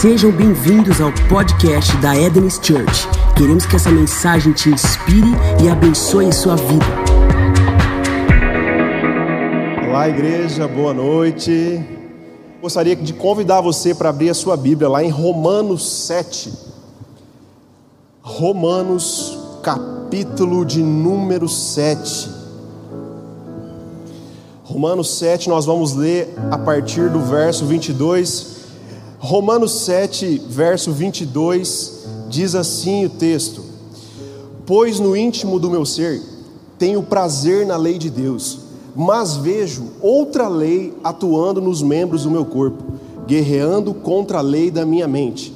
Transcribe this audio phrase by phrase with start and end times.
[0.00, 3.08] Sejam bem-vindos ao podcast da Eden's Church.
[3.36, 5.26] Queremos que essa mensagem te inspire
[5.60, 6.84] e abençoe sua vida.
[9.88, 11.84] Olá, igreja, boa noite.
[12.62, 16.52] Gostaria de convidar você para abrir a sua Bíblia lá em Romanos 7.
[18.22, 22.30] Romanos, capítulo de número 7.
[24.62, 28.57] Romanos 7, nós vamos ler a partir do verso 22.
[29.18, 33.62] Romanos 7, verso 22, diz assim o texto:
[34.64, 36.22] Pois no íntimo do meu ser
[36.78, 38.60] tenho prazer na lei de Deus,
[38.94, 42.84] mas vejo outra lei atuando nos membros do meu corpo,
[43.26, 45.52] guerreando contra a lei da minha mente,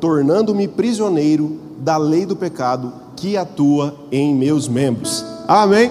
[0.00, 5.24] tornando-me prisioneiro da lei do pecado que atua em meus membros.
[5.46, 5.90] Amém?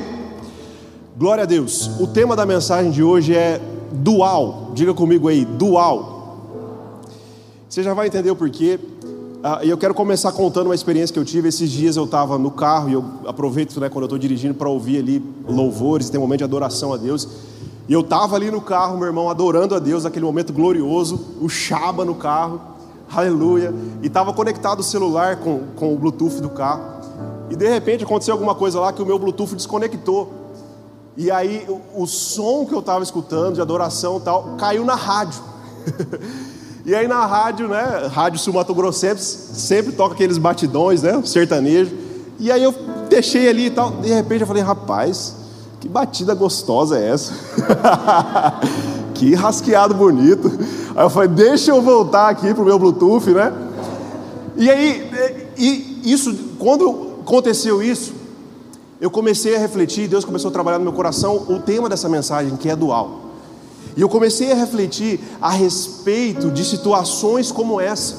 [1.15, 1.91] Glória a Deus.
[1.99, 3.61] O tema da mensagem de hoje é
[3.91, 4.71] dual.
[4.73, 6.12] Diga comigo aí, dual.
[7.73, 8.79] Você já vai entender o porquê.
[9.43, 11.49] Ah, e eu quero começar contando uma experiência que eu tive.
[11.49, 14.69] Esses dias eu estava no carro e eu aproveito né, quando eu estou dirigindo para
[14.69, 17.27] ouvir ali louvores, tem um momento de adoração a Deus.
[17.89, 21.49] E eu estava ali no carro, meu irmão, adorando a Deus, aquele momento glorioso, o
[21.49, 22.61] Shaba no carro,
[23.11, 23.73] aleluia.
[24.03, 26.83] E estava conectado o celular com, com o Bluetooth do carro.
[27.49, 30.31] E de repente aconteceu alguma coisa lá que o meu Bluetooth desconectou.
[31.17, 34.93] E aí o, o som que eu estava escutando de adoração e tal caiu na
[34.93, 35.41] rádio.
[36.85, 38.09] E aí na rádio, né?
[38.11, 41.21] Rádio Sumato Grossense, sempre toca aqueles batidões, né?
[41.23, 41.95] Sertanejo.
[42.37, 42.75] E aí eu
[43.09, 43.91] deixei ali e tal.
[43.91, 45.33] De repente eu falei, rapaz,
[45.79, 47.33] que batida gostosa é essa?
[49.15, 50.51] que rasqueado bonito.
[50.93, 53.53] Aí eu falei, deixa eu voltar aqui pro meu Bluetooth, né?
[54.57, 55.09] E aí,
[55.57, 58.13] e isso, quando aconteceu isso,
[58.99, 62.57] eu comecei a refletir, Deus começou a trabalhar no meu coração o tema dessa mensagem,
[62.57, 63.22] que é dual.
[63.95, 68.15] E eu comecei a refletir a respeito de situações como essa.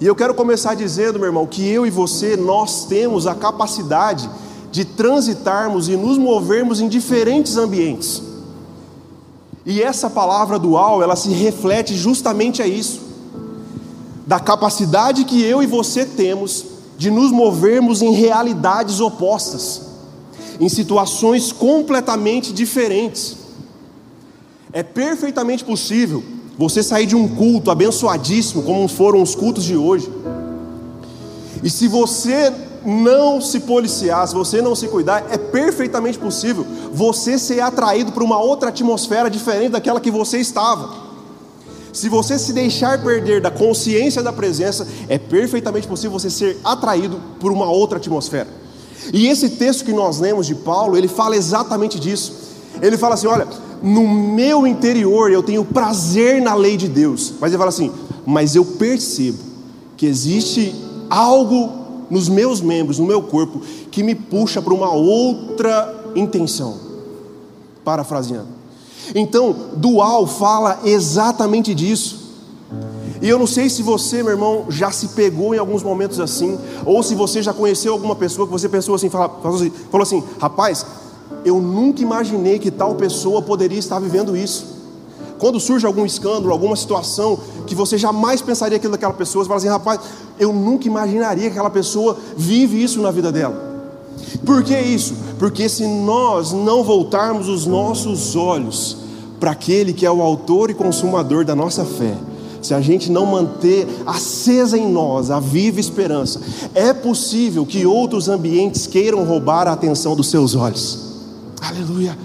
[0.00, 4.28] E eu quero começar dizendo, meu irmão, que eu e você, nós temos a capacidade
[4.70, 8.22] de transitarmos e nos movermos em diferentes ambientes.
[9.64, 13.00] E essa palavra dual, ela se reflete justamente a isso.
[14.26, 16.64] Da capacidade que eu e você temos
[16.98, 19.82] de nos movermos em realidades opostas,
[20.60, 23.37] em situações completamente diferentes.
[24.72, 26.22] É perfeitamente possível
[26.56, 30.10] você sair de um culto abençoadíssimo, como foram os cultos de hoje,
[31.62, 32.52] e se você
[32.84, 38.22] não se policiar, se você não se cuidar, é perfeitamente possível você ser atraído para
[38.22, 41.08] uma outra atmosfera diferente daquela que você estava.
[41.92, 47.20] Se você se deixar perder da consciência da presença, é perfeitamente possível você ser atraído
[47.40, 48.48] por uma outra atmosfera.
[49.12, 52.32] E esse texto que nós lemos de Paulo, ele fala exatamente disso.
[52.80, 53.48] Ele fala assim: olha,
[53.82, 57.34] no meu interior eu tenho prazer na lei de Deus.
[57.40, 57.90] Mas ele fala assim:
[58.26, 59.38] mas eu percebo
[59.96, 60.74] que existe
[61.08, 61.72] algo
[62.10, 66.76] nos meus membros, no meu corpo, que me puxa para uma outra intenção.
[67.84, 68.48] Parafraseando.
[69.14, 72.28] Então, dual fala exatamente disso.
[73.20, 76.58] E eu não sei se você, meu irmão, já se pegou em alguns momentos assim,
[76.84, 80.86] ou se você já conheceu alguma pessoa que você pensou assim, falou assim, assim rapaz,
[81.44, 84.78] eu nunca imaginei que tal pessoa poderia estar vivendo isso.
[85.38, 89.58] Quando surge algum escândalo, alguma situação que você jamais pensaria aquilo daquela pessoa, você fala
[89.58, 90.00] assim, rapaz,
[90.38, 93.68] eu nunca imaginaria que aquela pessoa vive isso na vida dela.
[94.44, 95.14] Por que isso?
[95.38, 98.96] Porque se nós não voltarmos os nossos olhos
[99.38, 102.16] para aquele que é o autor e consumador da nossa fé,
[102.60, 106.40] se a gente não manter acesa em nós a viva esperança,
[106.74, 111.07] é possível que outros ambientes queiram roubar a atenção dos seus olhos.
[111.62, 112.16] Aleluia.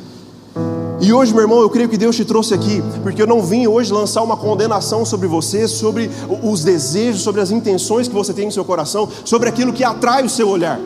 [1.02, 3.68] E hoje, meu irmão, eu creio que Deus te trouxe aqui, porque eu não vim
[3.68, 6.10] hoje lançar uma condenação sobre você, sobre
[6.42, 10.24] os desejos, sobre as intenções que você tem no seu coração, sobre aquilo que atrai
[10.24, 10.80] o seu olhar.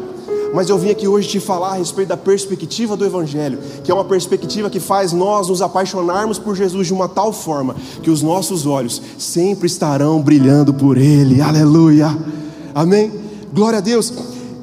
[0.54, 3.94] Mas eu vim aqui hoje te falar a respeito da perspectiva do Evangelho, que é
[3.94, 8.22] uma perspectiva que faz nós nos apaixonarmos por Jesus de uma tal forma que os
[8.22, 11.42] nossos olhos sempre estarão brilhando por Ele.
[11.42, 12.18] Aleluia.
[12.74, 13.12] Amém?
[13.54, 14.12] Glória a Deus.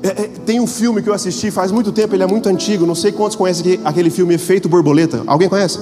[0.04, 2.84] É, é, tem um filme que eu assisti faz muito tempo, ele é muito antigo,
[2.84, 5.22] não sei quantos conhecem aquele filme Efeito Borboleta.
[5.26, 5.78] Alguém conhece?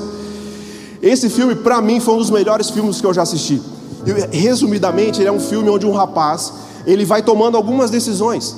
[1.03, 3.61] Esse filme, para mim, foi um dos melhores filmes que eu já assisti.
[4.31, 6.53] resumidamente, ele é um filme onde um rapaz
[6.87, 8.55] ele vai tomando algumas decisões.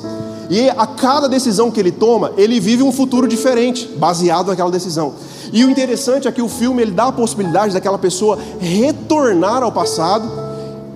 [0.50, 5.14] E a cada decisão que ele toma, ele vive um futuro diferente, baseado naquela decisão.
[5.50, 9.72] E o interessante é que o filme ele dá a possibilidade daquela pessoa retornar ao
[9.72, 10.30] passado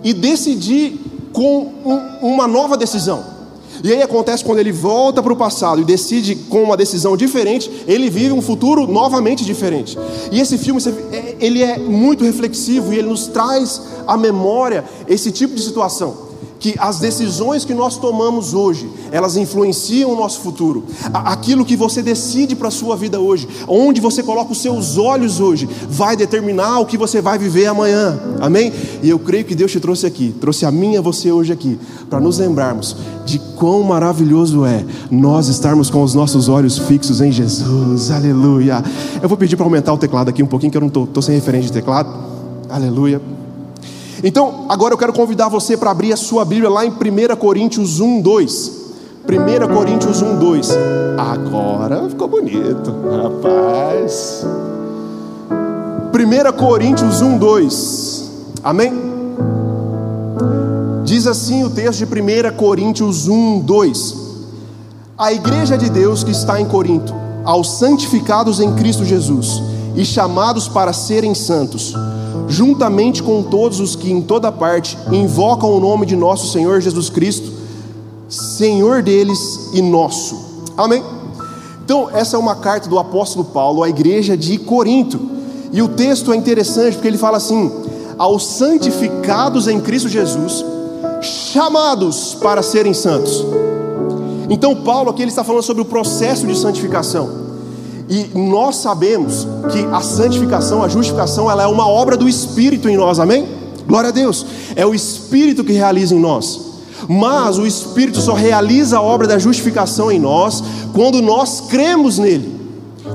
[0.04, 1.00] e decidir
[1.32, 3.37] com um, uma nova decisão.
[3.82, 7.70] E aí acontece quando ele volta para o passado e decide com uma decisão diferente,
[7.86, 9.96] ele vive um futuro novamente diferente.
[10.30, 10.80] E esse filme,
[11.12, 16.27] é, ele é muito reflexivo e ele nos traz à memória esse tipo de situação
[16.58, 20.84] que as decisões que nós tomamos hoje, elas influenciam o nosso futuro.
[21.12, 25.40] Aquilo que você decide para a sua vida hoje, onde você coloca os seus olhos
[25.40, 28.18] hoje, vai determinar o que você vai viver amanhã.
[28.40, 28.72] Amém?
[29.02, 31.52] E eu creio que Deus te trouxe aqui, trouxe a mim e a você hoje
[31.52, 31.78] aqui,
[32.10, 37.30] para nos lembrarmos de quão maravilhoso é nós estarmos com os nossos olhos fixos em
[37.30, 38.10] Jesus.
[38.10, 38.82] Aleluia.
[39.22, 41.34] Eu vou pedir para aumentar o teclado aqui um pouquinho, que eu não estou sem
[41.34, 42.08] referente de teclado.
[42.68, 43.37] Aleluia.
[44.22, 48.00] Então, agora eu quero convidar você para abrir a sua Bíblia lá em 1 Coríntios
[48.00, 48.72] 1, 2.
[49.28, 50.70] 1 Coríntios 1, 2.
[51.18, 54.44] Agora ficou bonito, rapaz.
[56.12, 58.30] 1 Coríntios 1, 2.
[58.64, 58.92] Amém?
[61.04, 64.14] Diz assim o texto de 1 Coríntios 1, 2.
[65.16, 67.14] A igreja de Deus que está em Corinto,
[67.44, 69.62] aos santificados em Cristo Jesus
[69.94, 71.94] e chamados para serem santos,
[72.46, 77.10] juntamente com todos os que em toda parte invocam o nome de nosso Senhor Jesus
[77.10, 77.50] Cristo,
[78.28, 80.36] Senhor deles e nosso.
[80.76, 81.02] Amém?
[81.84, 85.18] Então, essa é uma carta do apóstolo Paulo à igreja de Corinto.
[85.72, 87.72] E o texto é interessante porque ele fala assim:
[88.18, 90.64] aos santificados em Cristo Jesus,
[91.22, 93.44] chamados para serem santos.
[94.50, 97.47] Então, Paulo aqui ele está falando sobre o processo de santificação.
[98.08, 102.96] E nós sabemos que a santificação, a justificação, ela é uma obra do Espírito em
[102.96, 103.46] nós, amém?
[103.86, 104.46] Glória a Deus.
[104.74, 106.68] É o Espírito que realiza em nós.
[107.08, 110.62] Mas o Espírito só realiza a obra da justificação em nós
[110.94, 112.58] quando nós cremos nele.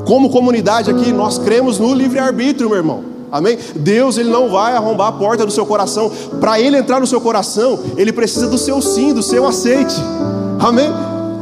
[0.06, 3.04] Como comunidade aqui, nós cremos no livre-arbítrio, meu irmão.
[3.32, 3.58] Amém?
[3.76, 6.12] Deus ele não vai arrombar a porta do seu coração.
[6.40, 9.96] Para ele entrar no seu coração, ele precisa do seu sim, do seu aceite.
[10.60, 10.88] Amém?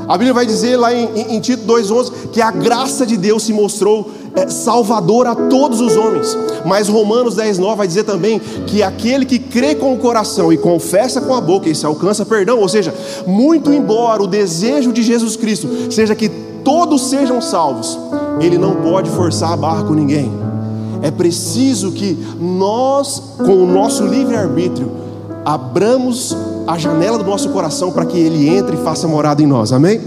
[0.07, 3.43] A Bíblia vai dizer lá em, em, em Tito 2,11 que a graça de Deus
[3.43, 6.37] se mostrou é, a todos os homens.
[6.65, 11.21] Mas Romanos 10,9 vai dizer também que aquele que crê com o coração e confessa
[11.21, 12.59] com a boca, esse alcança perdão.
[12.59, 12.93] Ou seja,
[13.27, 16.29] muito embora o desejo de Jesus Cristo seja que
[16.63, 17.97] todos sejam salvos,
[18.39, 20.31] ele não pode forçar a barra com ninguém.
[21.01, 24.91] É preciso que nós, com o nosso livre-arbítrio,
[25.43, 26.35] abramos
[26.67, 29.99] a janela do nosso coração para que Ele entre e faça morada em nós, amém?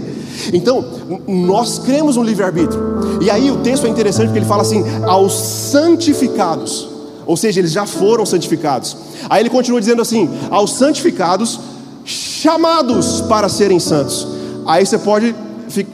[0.53, 0.83] Então,
[1.27, 2.81] nós cremos no livre-arbítrio,
[3.21, 6.89] e aí o texto é interessante porque ele fala assim: aos santificados,
[7.25, 8.95] ou seja, eles já foram santificados.
[9.29, 11.59] Aí ele continua dizendo assim: aos santificados,
[12.03, 14.27] chamados para serem santos.
[14.65, 15.35] Aí você pode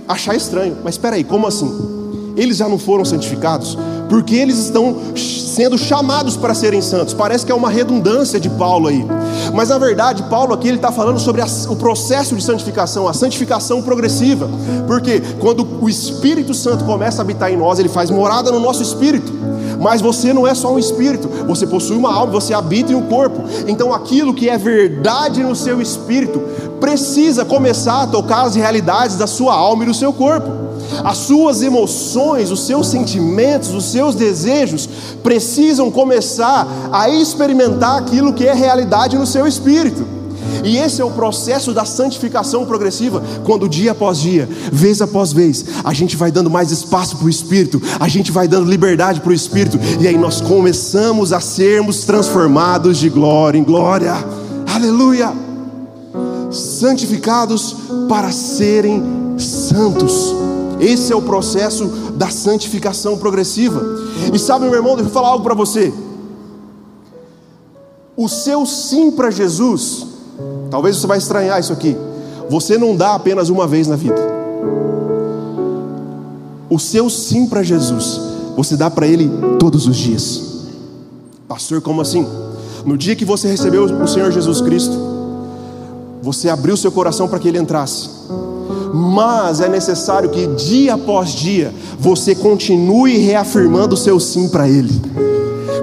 [0.07, 1.71] achar estranho, mas espera aí, como assim?
[2.35, 3.77] Eles já não foram santificados?
[4.09, 4.95] Porque eles estão
[5.51, 7.13] sendo chamados para serem santos.
[7.13, 9.05] Parece que é uma redundância de Paulo aí.
[9.53, 13.13] Mas na verdade, Paulo aqui ele está falando sobre a, o processo de santificação, a
[13.13, 14.49] santificação progressiva.
[14.87, 18.81] Porque quando o Espírito Santo começa a habitar em nós, ele faz morada no nosso
[18.81, 19.31] espírito.
[19.79, 23.07] Mas você não é só um espírito, você possui uma alma, você habita em um
[23.07, 23.43] corpo.
[23.67, 26.39] Então aquilo que é verdade no seu espírito
[26.79, 30.70] precisa começar a tocar as realidades da sua alma e do seu corpo.
[31.03, 34.87] As suas emoções, os seus sentimentos, os seus desejos
[35.23, 40.21] precisam começar a experimentar aquilo que é realidade no seu espírito.
[40.63, 45.65] E esse é o processo da santificação progressiva, quando dia após dia, vez após vez,
[45.83, 49.31] a gente vai dando mais espaço para o Espírito, a gente vai dando liberdade para
[49.31, 54.13] o Espírito, e aí nós começamos a sermos transformados de glória em glória,
[54.73, 55.31] aleluia!
[56.51, 57.75] Santificados
[58.09, 59.01] para serem
[59.37, 60.50] santos.
[60.81, 61.85] Esse é o processo
[62.15, 63.81] da santificação progressiva.
[64.33, 65.93] E sabe, meu irmão, deixa eu falar algo para você.
[68.17, 70.07] O seu sim para Jesus,
[70.71, 71.95] talvez você vai estranhar isso aqui.
[72.49, 74.19] Você não dá apenas uma vez na vida.
[76.67, 78.19] O seu sim para Jesus,
[78.57, 80.41] você dá para Ele todos os dias.
[81.47, 82.27] Pastor, como assim?
[82.85, 84.97] No dia que você recebeu o Senhor Jesus Cristo,
[86.23, 88.09] você abriu seu coração para que Ele entrasse
[88.93, 95.01] mas é necessário que dia após dia você continue reafirmando o seu sim para Ele.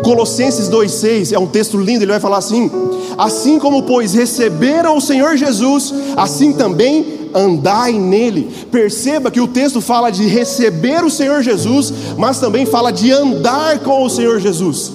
[0.02, 2.70] Colossenses 2,6 é um texto lindo, ele vai falar assim:
[3.16, 8.48] Assim como, pois, receberam o Senhor Jesus, assim também andai nele.
[8.70, 13.80] Perceba que o texto fala de receber o Senhor Jesus, mas também fala de andar
[13.80, 14.92] com o Senhor Jesus.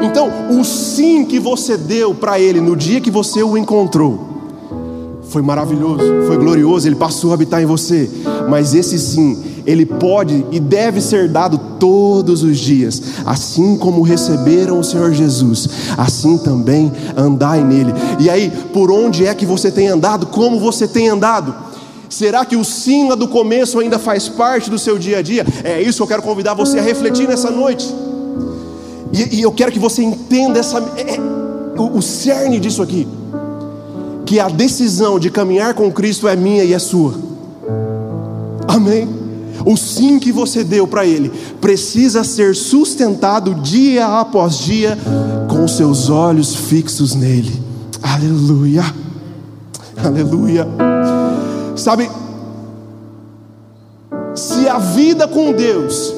[0.00, 4.33] Então, o sim que você deu para Ele no dia que você o encontrou,
[5.28, 8.08] foi maravilhoso, foi glorioso, ele passou a habitar em você.
[8.48, 13.02] Mas esse sim, ele pode e deve ser dado todos os dias.
[13.24, 17.92] Assim como receberam o Senhor Jesus, assim também andai nele.
[18.20, 20.26] E aí, por onde é que você tem andado?
[20.26, 21.54] Como você tem andado?
[22.08, 25.44] Será que o sim do começo ainda faz parte do seu dia a dia?
[25.64, 27.92] É isso que eu quero convidar você a refletir nessa noite.
[29.12, 31.20] E, e eu quero que você entenda essa, é, é,
[31.76, 33.06] o, o cerne disso aqui.
[34.24, 37.14] Que a decisão de caminhar com Cristo é minha e é sua.
[38.66, 39.08] Amém?
[39.64, 44.98] O sim que você deu para Ele precisa ser sustentado dia após dia
[45.48, 47.62] com seus olhos fixos nele.
[48.02, 48.84] Aleluia,
[49.96, 50.66] aleluia.
[51.76, 52.10] Sabe,
[54.34, 56.14] se a vida com Deus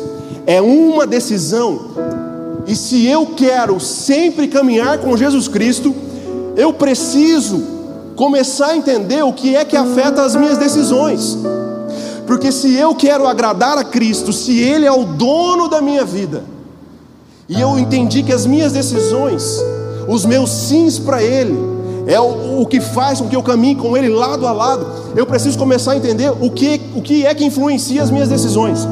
[0.47, 1.81] é uma decisão,
[2.67, 5.95] e se eu quero sempre caminhar com Jesus Cristo,
[6.57, 7.63] eu preciso
[8.17, 11.37] começar a entender o que é que afeta as minhas decisões.
[12.27, 16.43] Porque se eu quero agradar a Cristo, se Ele é o dono da minha vida,
[17.49, 19.63] e eu entendi que as minhas decisões,
[20.09, 21.57] os meus sims para Ele,
[22.07, 25.27] é o, o, que faz com que eu caminhe com Ele lado a lado, eu
[25.27, 28.89] preciso começar a entender o que, o que é que influencia as minhas decisões.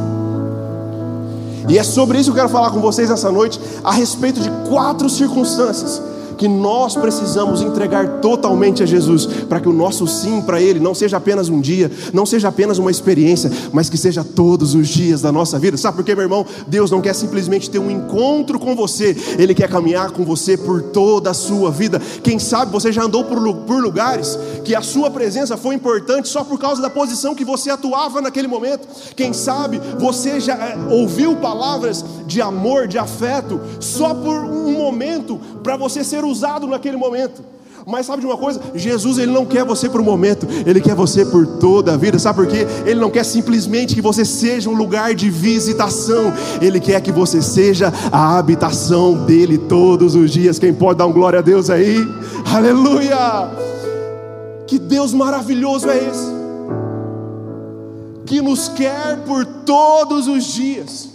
[1.69, 4.50] E é sobre isso que eu quero falar com vocês nessa noite, a respeito de
[4.69, 6.00] quatro circunstâncias
[6.45, 10.95] que nós precisamos entregar totalmente a Jesus, para que o nosso sim para Ele não
[10.95, 15.23] seja apenas um dia, não seja apenas uma experiência, mas que seja todos os dias
[15.23, 15.79] da nossa vida.
[15.79, 16.45] Sabe por quê, meu irmão?
[16.67, 20.83] Deus não quer simplesmente ter um encontro com você, Ele quer caminhar com você por
[20.83, 21.99] toda a sua vida.
[22.23, 26.45] Quem sabe você já andou por, por lugares que a sua presença foi importante só
[26.45, 28.87] por causa da posição que você atuava naquele momento.
[29.17, 35.41] Quem sabe você já eh, ouviu palavras de amor, de afeto, só por um momento,
[35.63, 36.34] para você ser usado
[36.67, 37.43] naquele momento.
[37.87, 38.61] Mas sabe de uma coisa?
[38.75, 42.19] Jesus ele não quer você por um momento, ele quer você por toda a vida.
[42.19, 42.67] Sabe por quê?
[42.87, 47.43] Ele não quer simplesmente que você seja um lugar de visitação, ele quer que você
[47.43, 50.59] seja a habitação dele todos os dias.
[50.59, 51.97] Quem pode dar um glória a Deus aí?
[52.55, 53.50] Aleluia!
[54.67, 56.33] Que Deus maravilhoso é esse?
[58.25, 61.11] Que nos quer por todos os dias.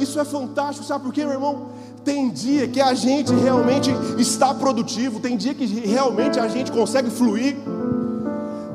[0.00, 1.79] Isso é fantástico, sabe por quê, meu irmão?
[2.04, 7.10] Tem dia que a gente realmente está produtivo, tem dia que realmente a gente consegue
[7.10, 7.56] fluir,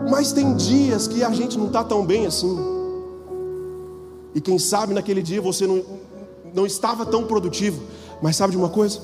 [0.09, 2.55] mas tem dias que a gente não está tão bem assim.
[4.33, 5.83] E quem sabe naquele dia você não,
[6.53, 7.81] não estava tão produtivo,
[8.21, 8.99] mas sabe de uma coisa?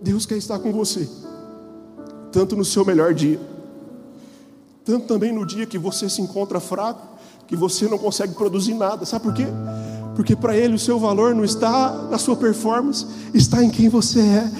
[0.00, 1.08] Deus quer estar com você,
[2.30, 3.40] tanto no seu melhor dia,
[4.84, 7.16] tanto também no dia que você se encontra fraco,
[7.48, 9.46] que você não consegue produzir nada, sabe por quê?
[10.16, 14.20] Porque para ele o seu valor não está na sua performance, está em quem você
[14.20, 14.50] é,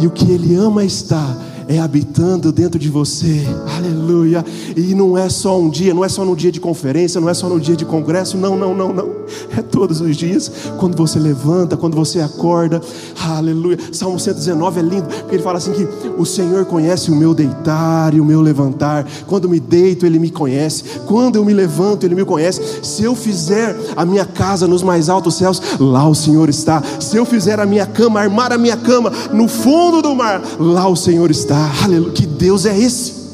[0.00, 3.44] e o que ele ama está é habitando dentro de você,
[3.76, 4.44] aleluia.
[4.76, 7.34] E não é só um dia, não é só no dia de conferência, não é
[7.34, 9.15] só no dia de congresso, não, não, não, não.
[9.56, 12.80] É todos os dias, quando você levanta, quando você acorda,
[13.20, 13.78] aleluia.
[13.92, 18.14] Salmo 119 é lindo, porque ele fala assim: que o Senhor conhece o meu deitar
[18.14, 19.06] e o meu levantar.
[19.26, 20.84] Quando me deito, Ele me conhece.
[21.06, 22.60] Quando eu me levanto, Ele me conhece.
[22.82, 26.82] Se eu fizer a minha casa nos mais altos céus, lá o Senhor está.
[27.00, 30.88] Se eu fizer a minha cama, armar a minha cama no fundo do mar, lá
[30.88, 31.70] o Senhor está.
[31.84, 32.12] Aleluia.
[32.12, 33.26] Que Deus é esse?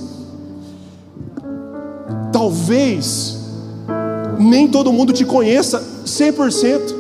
[2.33, 3.42] Talvez
[4.39, 6.95] nem todo mundo te conheça 100%,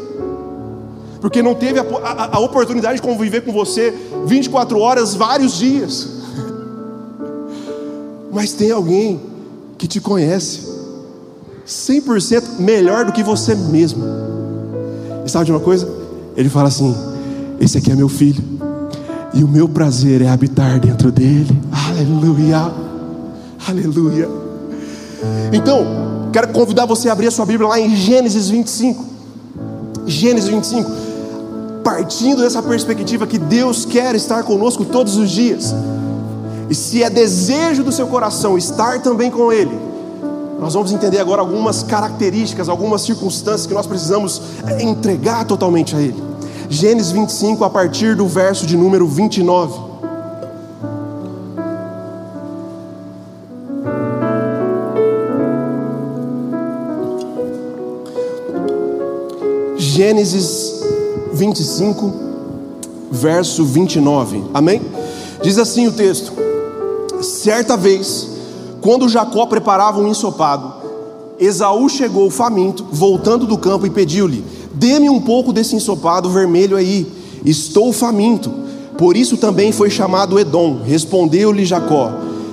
[1.20, 3.94] porque não teve a, a, a oportunidade de conviver com você
[4.26, 6.08] 24 horas, vários dias.
[8.32, 9.20] Mas tem alguém
[9.78, 10.72] que te conhece
[11.66, 14.04] 100% melhor do que você mesmo.
[15.24, 15.88] E sabe de uma coisa?
[16.36, 16.94] Ele fala assim:
[17.60, 18.42] Esse aqui é meu filho
[19.34, 21.58] e o meu prazer é habitar dentro dele.
[21.70, 22.72] Aleluia,
[23.66, 24.28] aleluia.
[25.52, 29.04] Então, quero convidar você a abrir a sua Bíblia lá em Gênesis 25.
[30.06, 30.90] Gênesis 25.
[31.84, 35.74] Partindo dessa perspectiva que Deus quer estar conosco todos os dias.
[36.70, 39.78] E se é desejo do seu coração estar também com Ele,
[40.58, 44.40] nós vamos entender agora algumas características, algumas circunstâncias que nós precisamos
[44.80, 46.22] entregar totalmente a Ele.
[46.70, 49.91] Gênesis 25, a partir do verso de número 29.
[60.02, 60.82] Gênesis
[61.32, 62.12] 25,
[63.08, 64.42] verso 29.
[64.52, 64.82] Amém?
[65.40, 66.32] Diz assim o texto:
[67.20, 68.28] Certa vez,
[68.80, 70.72] quando Jacó preparava um ensopado,
[71.38, 74.44] Esaú chegou faminto, voltando do campo, e pediu-lhe:
[74.74, 77.06] Dê-me um pouco desse ensopado vermelho aí,
[77.46, 78.52] estou faminto.
[78.98, 80.80] Por isso também foi chamado Edom.
[80.84, 82.10] Respondeu-lhe Jacó: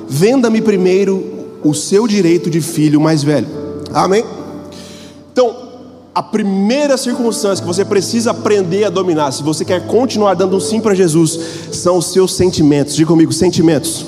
[0.08, 3.48] Venda-me primeiro o seu direito de filho mais velho.
[3.92, 4.24] Amém?
[5.32, 5.69] Então,
[6.20, 10.60] a primeira circunstância que você precisa aprender a dominar, se você quer continuar dando um
[10.60, 11.40] sim para Jesus,
[11.72, 12.94] são os seus sentimentos.
[12.94, 14.06] Diga comigo, sentimentos.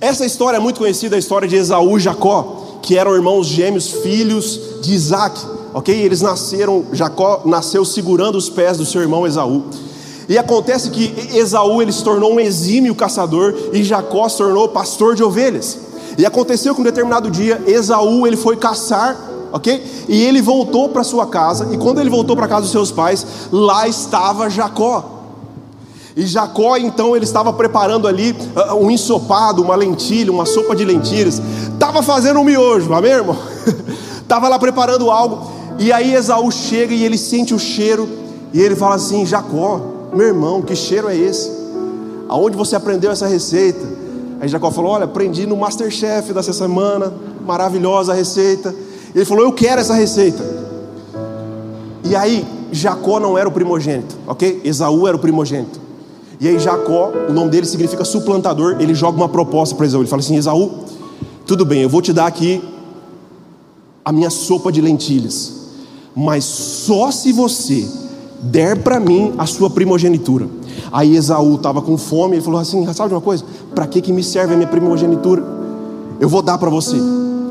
[0.00, 3.88] Essa história é muito conhecida, a história de Esaú e Jacó, que eram irmãos gêmeos,
[4.02, 5.40] filhos de Isaac,
[5.72, 5.94] ok?
[5.94, 9.62] Eles nasceram, Jacó nasceu segurando os pés do seu irmão Esaú.
[10.28, 15.14] E acontece que Esaú ele se tornou um exímio caçador e Jacó se tornou pastor
[15.14, 15.78] de ovelhas.
[16.18, 20.06] E aconteceu que um determinado dia Esaú ele foi caçar, ok?
[20.08, 21.68] E ele voltou para sua casa.
[21.72, 25.18] E quando ele voltou para casa dos seus pais, lá estava Jacó.
[26.16, 30.84] E Jacó então ele estava preparando ali uh, um ensopado, uma lentilha, uma sopa de
[30.84, 31.40] lentilhas.
[31.72, 33.36] Estava fazendo um miojo, amém, irmão?
[34.20, 35.50] Estava lá preparando algo.
[35.78, 38.08] E aí Esaú chega e ele sente o cheiro
[38.52, 39.80] e ele fala assim: Jacó,
[40.12, 41.50] meu irmão, que cheiro é esse?
[42.28, 43.86] Aonde você aprendeu essa receita?
[44.40, 47.12] Aí Jacó falou: Olha, aprendi no Masterchef dessa semana,
[47.46, 48.74] maravilhosa receita.
[49.18, 50.44] Ele falou: Eu quero essa receita.
[52.04, 54.60] E aí, Jacó não era o primogênito, ok?
[54.64, 55.80] Esaú era o primogênito.
[56.40, 60.02] E aí, Jacó, o nome dele significa suplantador, ele joga uma proposta para Esaú.
[60.02, 60.70] Ele fala assim: Esaú,
[61.44, 62.62] tudo bem, eu vou te dar aqui
[64.04, 65.52] a minha sopa de lentilhas,
[66.14, 67.88] mas só se você
[68.40, 70.46] der para mim a sua primogenitura.
[70.92, 73.44] Aí Esaú estava com fome, ele falou assim: sabe de uma coisa?
[73.74, 75.44] Para que, que me serve a minha primogenitura?
[76.20, 76.96] Eu vou dar para você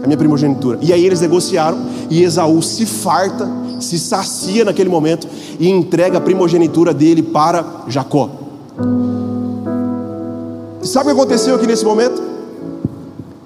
[0.07, 0.79] minha primogenitura.
[0.81, 1.77] E aí eles negociaram,
[2.09, 3.47] e Esaú se farta,
[3.79, 5.27] se sacia naquele momento
[5.59, 8.29] e entrega a primogenitura dele para Jacó.
[10.81, 12.21] Sabe o que aconteceu aqui nesse momento?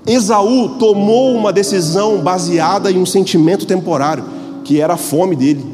[0.06, 4.24] Esaú tomou uma decisão baseada em um sentimento temporário,
[4.64, 5.66] que era a fome dele.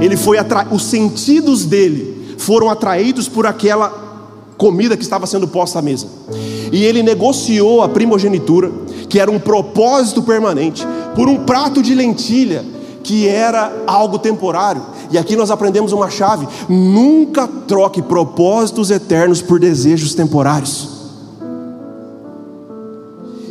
[0.00, 0.66] Ele foi atra...
[0.70, 4.05] os sentidos dele foram atraídos por aquela
[4.56, 6.06] comida que estava sendo posta à mesa.
[6.72, 8.70] E ele negociou a primogenitura,
[9.08, 12.64] que era um propósito permanente, por um prato de lentilha,
[13.02, 14.82] que era algo temporário.
[15.10, 20.88] E aqui nós aprendemos uma chave: nunca troque propósitos eternos por desejos temporários.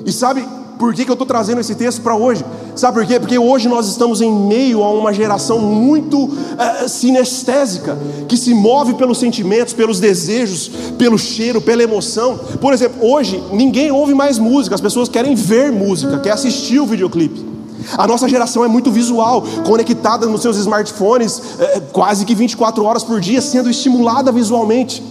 [0.05, 0.45] E sabe,
[0.77, 2.44] por que, que eu estou trazendo esse texto para hoje?
[2.75, 3.20] Sabe por quê?
[3.20, 8.96] Porque hoje nós estamos em meio a uma geração muito uh, sinestésica, que se move
[8.96, 12.38] pelos sentimentos, pelos desejos, pelo cheiro, pela emoção.
[12.60, 16.85] Por exemplo, hoje ninguém ouve mais música, as pessoas querem ver música, querem assistir o
[16.85, 17.55] videoclipe.
[17.98, 23.03] A nossa geração é muito visual, conectada nos seus smartphones, é, quase que 24 horas
[23.03, 25.03] por dia, sendo estimulada visualmente.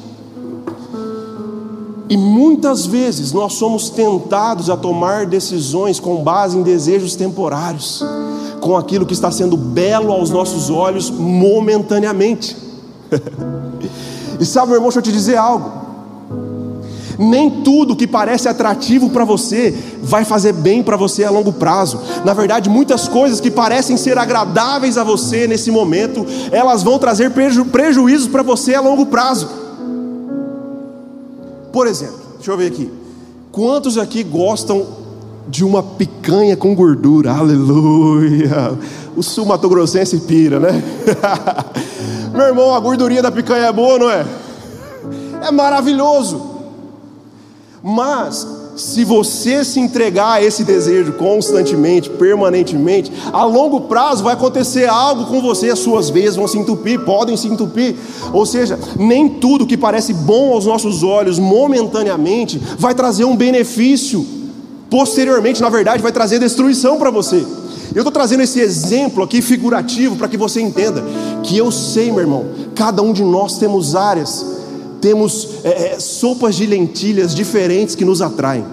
[2.08, 8.04] E muitas vezes nós somos tentados a tomar decisões com base em desejos temporários,
[8.60, 12.56] com aquilo que está sendo belo aos nossos olhos momentaneamente.
[14.38, 15.84] e sabe, meu irmão, deixa eu te dizer algo.
[17.18, 22.00] Nem tudo que parece atrativo para você vai fazer bem para você a longo prazo.
[22.24, 27.30] Na verdade, muitas coisas que parecem ser agradáveis a você nesse momento, elas vão trazer
[27.30, 29.63] preju prejuízos para você a longo prazo.
[31.74, 32.88] Por exemplo, deixa eu ver aqui.
[33.50, 34.86] Quantos aqui gostam
[35.48, 37.32] de uma picanha com gordura?
[37.32, 38.78] Aleluia!
[39.16, 40.70] O sul Mato Grossense pira, né?
[42.32, 44.24] Meu irmão, a gordurinha da picanha é boa, não é?
[45.48, 46.40] É maravilhoso.
[47.82, 54.88] Mas se você se entregar a esse desejo constantemente, permanentemente, a longo prazo vai acontecer
[54.88, 57.94] algo com você, as suas veias vão se entupir, podem se entupir.
[58.32, 64.26] Ou seja, nem tudo que parece bom aos nossos olhos momentaneamente vai trazer um benefício.
[64.90, 67.44] Posteriormente, na verdade, vai trazer destruição para você.
[67.94, 71.04] Eu estou trazendo esse exemplo aqui figurativo para que você entenda
[71.44, 74.63] que eu sei, meu irmão, cada um de nós temos áreas
[75.04, 78.64] temos é, é, sopas de lentilhas diferentes que nos atraem.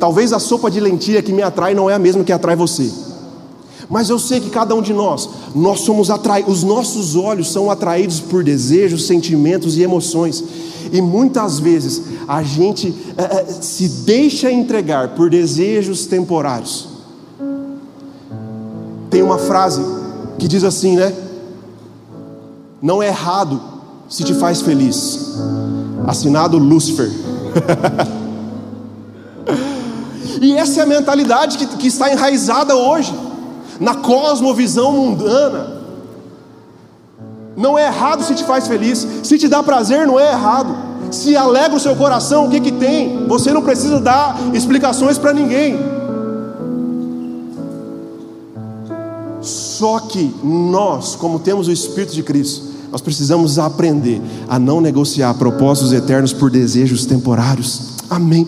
[0.00, 2.90] Talvez a sopa de lentilha que me atrai não é a mesma que atrai você.
[3.90, 7.70] Mas eu sei que cada um de nós, nós somos atraídos, os nossos olhos são
[7.70, 10.42] atraídos por desejos, sentimentos e emoções.
[10.90, 16.88] E muitas vezes a gente é, é se deixa entregar por desejos temporários.
[19.10, 19.82] Tem uma frase
[20.38, 21.14] que diz assim, né?
[22.80, 23.73] Não é errado
[24.08, 25.38] se te faz feliz.
[26.06, 27.10] Assinado Lúcifer.
[30.40, 33.14] e essa é a mentalidade que, que está enraizada hoje,
[33.80, 35.82] na cosmovisão mundana.
[37.56, 40.74] Não é errado se te faz feliz, se te dá prazer, não é errado.
[41.10, 43.26] Se alegra o seu coração, o que que tem?
[43.28, 45.78] Você não precisa dar explicações para ninguém.
[49.40, 55.34] Só que nós, como temos o Espírito de Cristo, nós precisamos aprender a não negociar
[55.34, 57.94] propósitos eternos por desejos temporários.
[58.08, 58.46] Amém.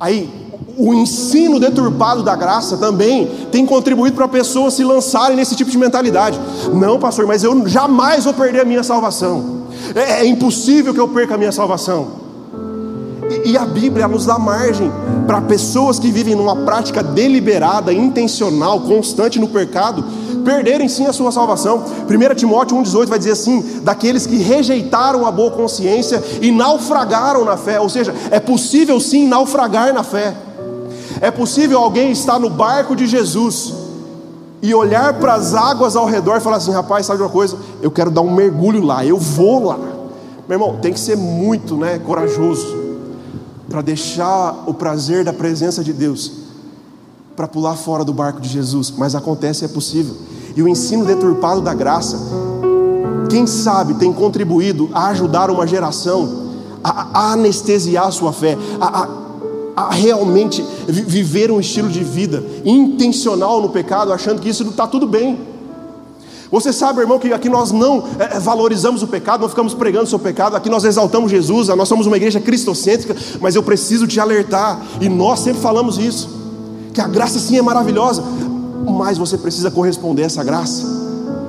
[0.00, 0.30] Aí,
[0.78, 5.76] o ensino deturpado da graça também tem contribuído para pessoas se lançarem nesse tipo de
[5.76, 6.40] mentalidade.
[6.72, 9.64] Não, pastor, mas eu jamais vou perder a minha salvação.
[9.94, 12.24] É, é impossível que eu perca a minha salvação.
[13.44, 14.90] E, e a Bíblia nos dá margem
[15.26, 20.02] para pessoas que vivem numa prática deliberada, intencional, constante no pecado,
[20.44, 21.82] perderem sim a sua salvação.
[22.08, 27.56] 1 Timóteo 1,18 vai dizer assim: daqueles que rejeitaram a boa consciência e naufragaram na
[27.56, 30.34] fé, ou seja, é possível sim naufragar na fé.
[31.20, 33.72] É possível alguém estar no barco de Jesus
[34.60, 37.56] e olhar para as águas ao redor e falar assim: rapaz, sabe uma coisa?
[37.82, 39.78] Eu quero dar um mergulho lá, eu vou lá.
[40.48, 42.84] Meu irmão, tem que ser muito né, corajoso
[43.68, 46.32] para deixar o prazer da presença de Deus,
[47.34, 50.14] para pular fora do barco de Jesus, mas acontece, é possível.
[50.56, 52.18] E o ensino deturpado da graça,
[53.28, 56.44] quem sabe tem contribuído a ajudar uma geração
[56.84, 59.08] a, a anestesiar a sua fé, a,
[59.76, 64.86] a, a realmente viver um estilo de vida intencional no pecado, achando que isso está
[64.86, 65.54] tudo bem.
[66.50, 70.28] Você sabe, irmão, que aqui nós não é, valorizamos o pecado, não ficamos pregando sobre
[70.28, 74.20] o pecado, aqui nós exaltamos Jesus, nós somos uma igreja cristocêntrica, mas eu preciso te
[74.20, 76.28] alertar, e nós sempre falamos isso,
[76.92, 78.22] que a graça sim é maravilhosa,
[78.86, 80.86] mas você precisa corresponder a essa graça,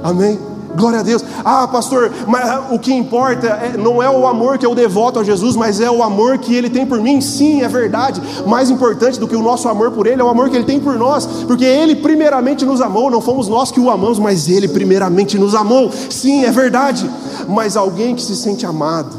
[0.03, 0.39] amém?
[0.75, 1.23] Glória a Deus.
[1.43, 5.19] Ah, pastor, mas ah, o que importa é, não é o amor que eu devoto
[5.19, 7.21] a Jesus, mas é o amor que Ele tem por mim.
[7.21, 8.21] Sim, é verdade.
[8.45, 10.79] Mais importante do que o nosso amor por Ele é o amor que Ele tem
[10.79, 13.09] por nós, porque Ele primeiramente nos amou.
[13.09, 15.89] Não fomos nós que o amamos, mas Ele primeiramente nos amou.
[16.09, 17.09] Sim, é verdade.
[17.47, 19.15] Mas alguém que se sente amado,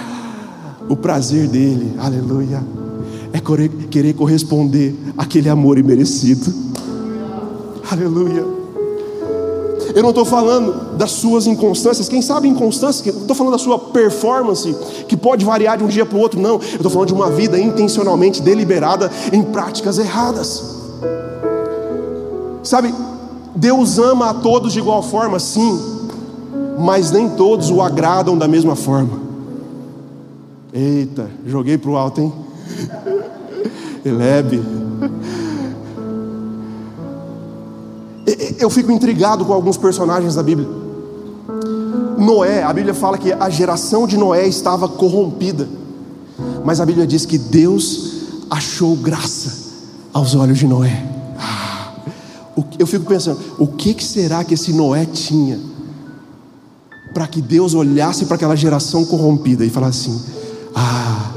[0.88, 2.62] o prazer dele, aleluia,
[3.32, 3.40] é
[3.90, 6.69] querer corresponder àquele amor imerecido.
[7.90, 8.46] Aleluia.
[9.94, 13.78] Eu não estou falando das suas inconstâncias, quem sabe inconstâncias, eu estou falando da sua
[13.78, 14.76] performance,
[15.08, 16.54] que pode variar de um dia para o outro, não.
[16.54, 20.78] Eu estou falando de uma vida intencionalmente deliberada em práticas erradas.
[22.62, 22.94] Sabe,
[23.56, 25.80] Deus ama a todos de igual forma, sim,
[26.78, 29.18] mas nem todos o agradam da mesma forma.
[30.72, 32.32] Eita, joguei para o alto, hein?
[34.04, 34.79] Elebe.
[38.60, 40.68] Eu fico intrigado com alguns personagens da Bíblia.
[42.18, 45.66] Noé, a Bíblia fala que a geração de Noé estava corrompida,
[46.64, 48.10] mas a Bíblia diz que Deus
[48.50, 49.70] achou graça
[50.12, 51.02] aos olhos de Noé.
[51.38, 51.94] Ah,
[52.78, 55.58] eu fico pensando, o que, que será que esse Noé tinha
[57.14, 60.22] para que Deus olhasse para aquela geração corrompida e falasse assim:
[60.74, 61.32] Ah,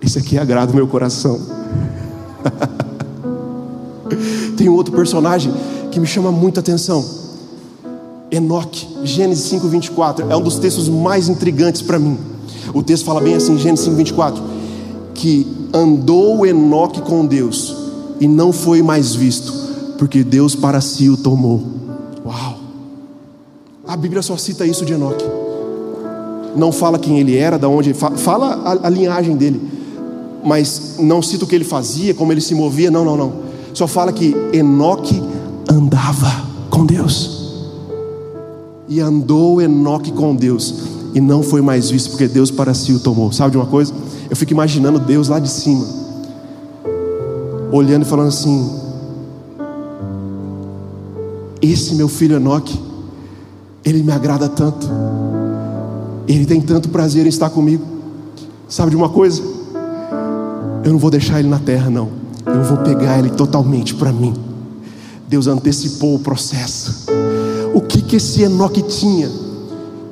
[0.00, 1.38] esse aqui agrada o meu coração.
[4.56, 5.52] Tem um outro personagem
[5.98, 7.04] que me chama muita atenção.
[8.30, 12.16] Enoque, Gênesis 5, 24, é um dos textos mais intrigantes para mim.
[12.72, 14.42] O texto fala bem assim, Gênesis 5, 24,
[15.14, 17.76] que andou Enoque com Deus
[18.20, 19.52] e não foi mais visto,
[19.98, 21.64] porque Deus para si o tomou.
[22.24, 22.58] Uau!
[23.86, 25.24] A Bíblia só cita isso de Enoque.
[26.54, 29.60] Não fala quem ele era, da onde, fala a, a linhagem dele,
[30.44, 33.32] mas não cita o que ele fazia, como ele se movia, não, não, não.
[33.74, 35.27] Só fala que Enoque
[35.68, 36.30] andava
[36.70, 37.38] com Deus.
[38.88, 40.74] E andou Enoque com Deus.
[41.14, 43.32] E não foi mais visto, porque Deus para si o tomou.
[43.32, 43.92] Sabe de uma coisa?
[44.30, 45.84] Eu fico imaginando Deus lá de cima,
[47.72, 48.70] olhando e falando assim:
[51.62, 52.78] Esse meu filho Enoque,
[53.84, 54.86] ele me agrada tanto,
[56.26, 57.84] ele tem tanto prazer em estar comigo.
[58.68, 59.42] Sabe de uma coisa?
[60.84, 62.08] Eu não vou deixar ele na terra, não.
[62.46, 64.47] Eu vou pegar ele totalmente para mim.
[65.28, 67.06] Deus antecipou o processo.
[67.74, 69.30] O que, que esse Enoque tinha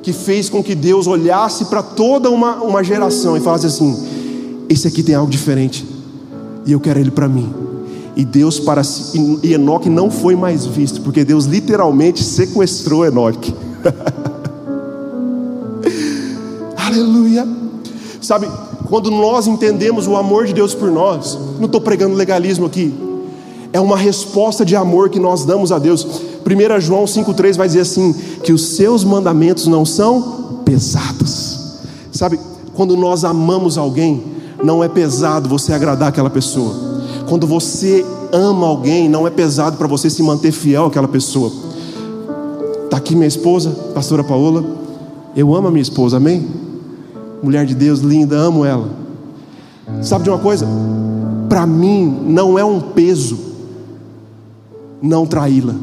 [0.03, 3.97] que fez com que Deus olhasse para toda uma, uma geração e falasse assim:
[4.69, 5.85] esse aqui tem algo diferente
[6.65, 7.51] e eu quero ele para mim.
[8.15, 8.81] E Deus para
[9.43, 13.53] e Enoque não foi mais visto, porque Deus literalmente sequestrou Enoque.
[16.77, 17.47] Aleluia.
[18.21, 18.47] Sabe,
[18.87, 22.93] quando nós entendemos o amor de Deus por nós, não estou pregando legalismo aqui,
[23.77, 26.03] é uma resposta de amor que nós damos a Deus.
[26.03, 28.11] 1 João 5,3 vai dizer assim:
[28.43, 31.77] que os seus mandamentos não são pesados.
[32.11, 32.39] Sabe,
[32.73, 34.23] quando nós amamos alguém,
[34.63, 36.73] não é pesado você agradar aquela pessoa.
[37.29, 41.51] Quando você ama alguém, não é pesado para você se manter fiel àquela pessoa.
[42.85, 44.65] Está aqui minha esposa, pastora Paola.
[45.35, 46.47] Eu amo a minha esposa, amém?
[47.43, 48.89] Mulher de Deus, linda, amo ela.
[50.01, 50.67] Sabe de uma coisa?
[51.47, 53.47] Para mim, não é um peso
[55.01, 55.75] não traí-la.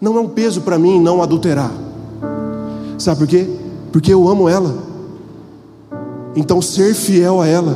[0.00, 1.70] Não é um peso para mim não adulterar.
[2.98, 3.48] Sabe por quê?
[3.92, 4.74] Porque eu amo ela.
[6.34, 7.74] Então ser fiel a ela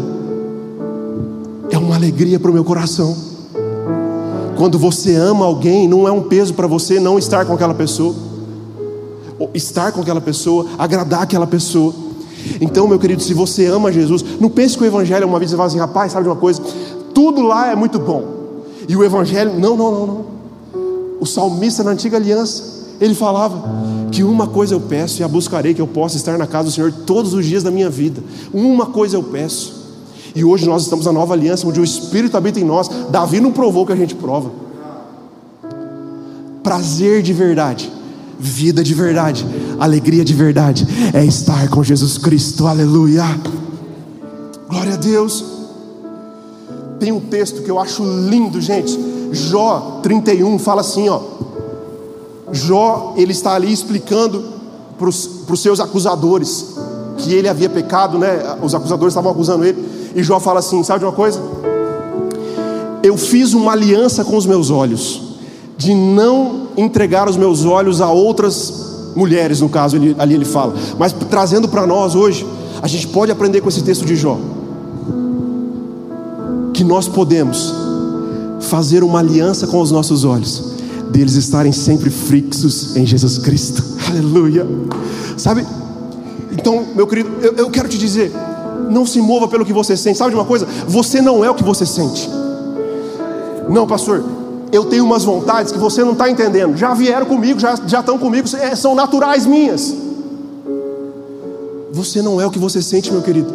[1.71, 3.17] é uma alegria para o meu coração.
[4.57, 8.15] Quando você ama alguém, não é um peso para você não estar com aquela pessoa,
[9.55, 11.95] estar com aquela pessoa, agradar aquela pessoa.
[12.61, 15.51] Então, meu querido, se você ama Jesus, não pense que o Evangelho é uma vez
[15.51, 16.61] você fala assim, rapaz, sabe de uma coisa?
[17.15, 18.40] Tudo lá é muito bom.
[18.89, 20.25] E o Evangelho, não, não, não, não.
[21.21, 23.63] O salmista na antiga aliança, ele falava
[24.11, 26.71] que uma coisa eu peço e a buscarei, que eu possa estar na casa do
[26.71, 28.23] Senhor todos os dias da minha vida.
[28.53, 29.81] Uma coisa eu peço.
[30.35, 32.89] E hoje nós estamos na nova aliança, onde o Espírito habita em nós.
[33.11, 34.51] Davi não provou que a gente prova.
[36.63, 37.91] Prazer de verdade,
[38.39, 39.47] vida de verdade,
[39.79, 42.67] alegria de verdade é estar com Jesus Cristo.
[42.67, 43.25] Aleluia.
[44.69, 45.60] Glória a Deus.
[47.01, 48.97] Tem um texto que eu acho lindo, gente.
[49.33, 51.21] Jó 31 fala assim, ó.
[52.53, 54.45] Jó, ele está ali explicando
[54.99, 56.77] para os seus acusadores
[57.17, 58.57] que ele havia pecado, né?
[58.63, 59.83] Os acusadores estavam acusando ele.
[60.15, 61.41] E Jó fala assim: sabe de uma coisa?
[63.03, 65.23] Eu fiz uma aliança com os meus olhos,
[65.79, 70.75] de não entregar os meus olhos a outras mulheres, no caso, ali, ali ele fala.
[70.99, 72.47] Mas trazendo para nós hoje,
[72.83, 74.39] a gente pode aprender com esse texto de Jó,
[76.81, 77.75] que nós podemos
[78.59, 80.77] fazer uma aliança com os nossos olhos,
[81.11, 83.85] deles estarem sempre fixos em Jesus Cristo.
[84.09, 84.67] Aleluia.
[85.37, 85.67] Sabe?
[86.51, 88.33] Então, meu querido, eu, eu quero te dizer,
[88.89, 90.17] não se mova pelo que você sente.
[90.17, 90.67] Sabe de uma coisa?
[90.89, 92.31] Você não é o que você sente.
[93.69, 94.25] Não, pastor,
[94.73, 96.79] eu tenho umas vontades que você não está entendendo.
[96.79, 99.95] Já vieram comigo, já, já estão comigo, é, são naturais minhas.
[101.93, 103.53] Você não é o que você sente, meu querido.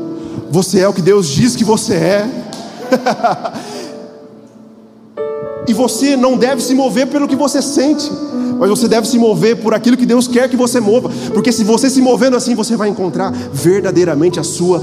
[0.52, 2.45] Você é o que Deus diz que você é.
[5.68, 8.12] e você não deve se mover pelo que você sente,
[8.60, 11.64] mas você deve se mover por aquilo que Deus quer que você mova, porque se
[11.64, 14.82] você se movendo assim, você vai encontrar verdadeiramente a sua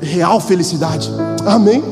[0.00, 1.10] real felicidade.
[1.46, 1.82] Amém?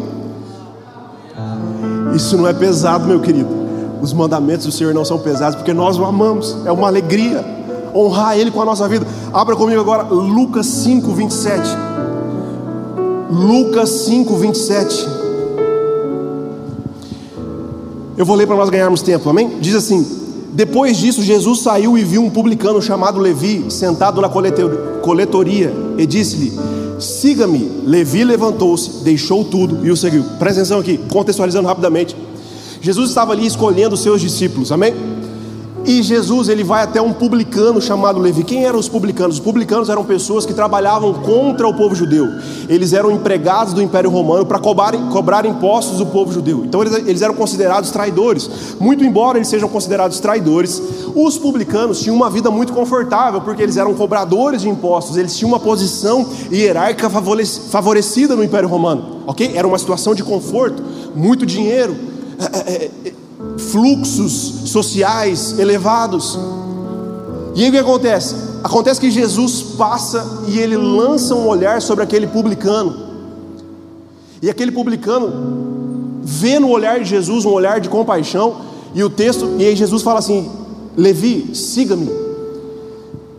[2.15, 3.65] Isso não é pesado, meu querido.
[4.01, 7.45] Os mandamentos do Senhor não são pesados, porque nós o amamos, é uma alegria
[7.95, 9.07] honrar Ele com a nossa vida.
[9.33, 11.63] Abra comigo agora Lucas 5, 27.
[13.31, 15.24] Lucas 5, 27.
[18.17, 19.59] Eu vou ler para nós ganharmos tempo, amém?
[19.61, 20.07] Diz assim:
[20.53, 26.53] Depois disso, Jesus saiu e viu um publicano chamado Levi sentado na coletoria e disse-lhe:
[26.99, 27.83] siga-me.
[27.85, 30.25] Levi levantou-se, deixou tudo e o seguiu.
[30.39, 32.17] Presta atenção aqui, contextualizando rapidamente.
[32.81, 34.95] Jesus estava ali escolhendo os seus discípulos, amém?
[35.87, 38.43] E Jesus ele vai até um publicano chamado Levi.
[38.43, 39.37] Quem eram os publicanos?
[39.37, 42.27] Os publicanos eram pessoas que trabalhavam contra o povo judeu.
[42.71, 46.65] Eles eram empregados do Império Romano para cobrar, cobrar impostos do povo judeu.
[46.65, 48.49] Então eles, eles eram considerados traidores.
[48.81, 50.83] Muito embora eles sejam considerados traidores,
[51.15, 55.19] os publicanos tinham uma vida muito confortável porque eles eram cobradores de impostos.
[55.19, 59.23] Eles tinham uma posição hierárquica favorecida no Império Romano.
[59.27, 59.53] Ok?
[59.55, 60.83] Era uma situação de conforto,
[61.15, 61.95] muito dinheiro.
[63.59, 66.39] Fluxos sociais elevados.
[67.55, 68.35] E aí o que acontece?
[68.63, 72.97] Acontece que Jesus passa e ele lança um olhar sobre aquele publicano.
[74.43, 75.55] E aquele publicano
[76.23, 78.57] vê no olhar de Jesus um olhar de compaixão,
[78.95, 80.51] e o texto, e aí Jesus fala assim:
[80.97, 82.11] Levi, siga-me.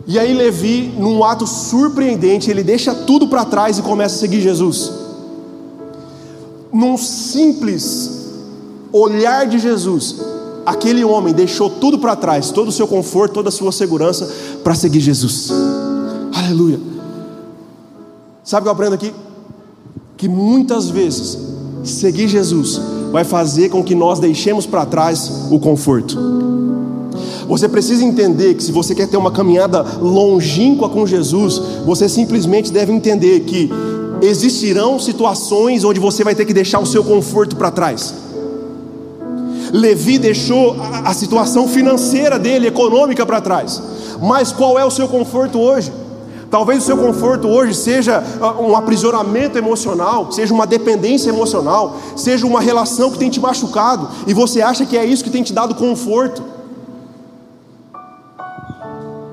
[0.07, 4.41] E aí Levi, num ato surpreendente, ele deixa tudo para trás e começa a seguir
[4.41, 4.91] Jesus.
[6.71, 8.14] Num simples
[8.97, 10.15] olhar de Jesus,
[10.65, 14.29] aquele homem deixou tudo para trás, todo o seu conforto, toda a sua segurança,
[14.63, 15.51] para seguir Jesus.
[16.33, 16.79] Aleluia.
[18.43, 19.13] Sabe o que eu aprendo aqui?
[20.15, 21.37] Que muitas vezes
[21.83, 22.79] seguir Jesus
[23.11, 26.17] vai fazer com que nós deixemos para trás o conforto.
[27.47, 32.71] Você precisa entender que se você quer ter uma caminhada longínqua com Jesus, você simplesmente
[32.71, 33.69] deve entender que
[34.21, 38.13] existirão situações onde você vai ter que deixar o seu conforto para trás.
[39.75, 43.81] Levi deixou a, a situação financeira dele, econômica, para trás.
[44.21, 45.91] Mas qual é o seu conforto hoje?
[46.49, 52.47] Talvez o seu conforto hoje seja ah, um aprisionamento emocional, seja uma dependência emocional, seja
[52.47, 55.51] uma relação que tem te machucado e você acha que é isso que tem te
[55.51, 56.41] dado conforto.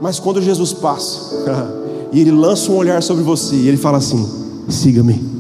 [0.01, 1.37] Mas quando Jesus passa
[2.11, 4.29] e ele lança um olhar sobre você e ele fala assim:
[4.69, 5.31] siga-me.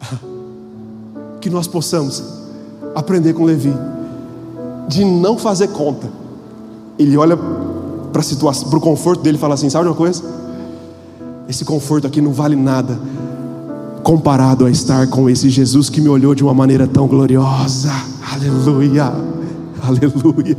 [1.40, 2.41] Que nós possamos
[2.94, 3.74] aprender com Levi,
[4.88, 6.08] de não fazer conta.
[6.98, 10.22] Ele olha para o conforto dele e fala assim: sabe uma coisa?
[11.48, 12.98] Esse conforto aqui não vale nada
[14.02, 17.92] comparado a estar com esse Jesus que me olhou de uma maneira tão gloriosa.
[18.32, 19.12] Aleluia,
[19.82, 20.56] aleluia.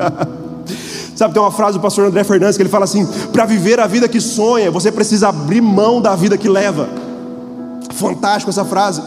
[1.15, 3.88] Sabe, tem uma frase do pastor André Fernandes que ele fala assim: para viver a
[3.88, 6.88] vida que sonha, você precisa abrir mão da vida que leva.
[7.93, 9.02] Fantástico essa frase.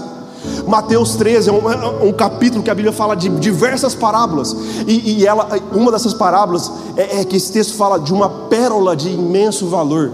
[0.66, 4.56] Mateus 13 é um, é um, capítulo que a Bíblia fala de diversas parábolas,
[4.86, 8.96] e, e ela, uma dessas parábolas é, é que esse texto fala de uma pérola
[8.96, 10.12] de imenso valor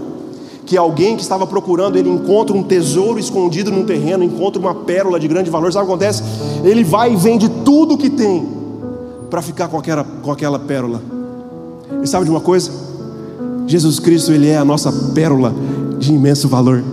[0.65, 5.19] que alguém que estava procurando, ele encontra um tesouro escondido num terreno, encontra uma pérola
[5.19, 5.71] de grande valor.
[5.71, 6.23] Sabe o que acontece?
[6.63, 8.47] Ele vai e vende tudo que tem
[9.29, 11.01] para ficar com aquela, com aquela pérola.
[12.01, 12.71] E sabe de uma coisa?
[13.67, 15.53] Jesus Cristo, ele é a nossa pérola
[15.99, 16.83] de imenso valor.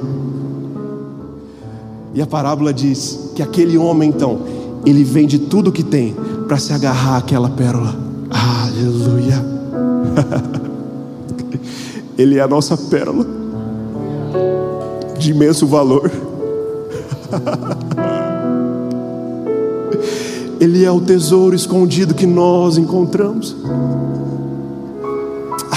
[2.15, 4.41] E a parábola diz que aquele homem, então,
[4.85, 6.15] ele vende tudo que tem
[6.47, 7.97] para se agarrar àquela pérola.
[8.31, 9.43] Aleluia!
[12.19, 13.27] ele é a nossa pérola
[15.19, 16.11] de imenso valor.
[20.61, 23.57] Ele é o tesouro escondido que nós encontramos.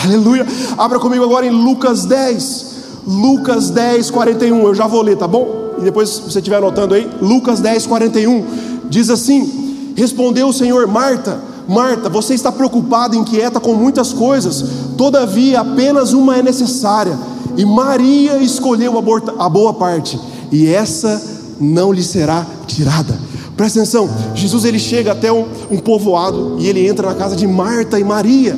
[0.03, 0.45] Aleluia.
[0.77, 2.73] Abra comigo agora em Lucas 10.
[3.07, 4.61] Lucas 10, 41.
[4.61, 5.62] Eu já vou ler, tá bom?
[5.83, 8.45] E depois, se você estiver anotando aí, Lucas 10, 41.
[8.89, 14.63] Diz assim: Respondeu o Senhor, Marta, Marta, você está preocupada, inquieta com muitas coisas,
[14.97, 17.17] todavia apenas uma é necessária
[17.55, 18.93] e Maria escolheu
[19.37, 20.19] a boa parte,
[20.51, 21.21] e essa
[21.59, 23.17] não lhe será tirada.
[23.55, 27.45] Presta atenção, Jesus ele chega até um, um povoado e ele entra na casa de
[27.45, 28.57] Marta e Maria.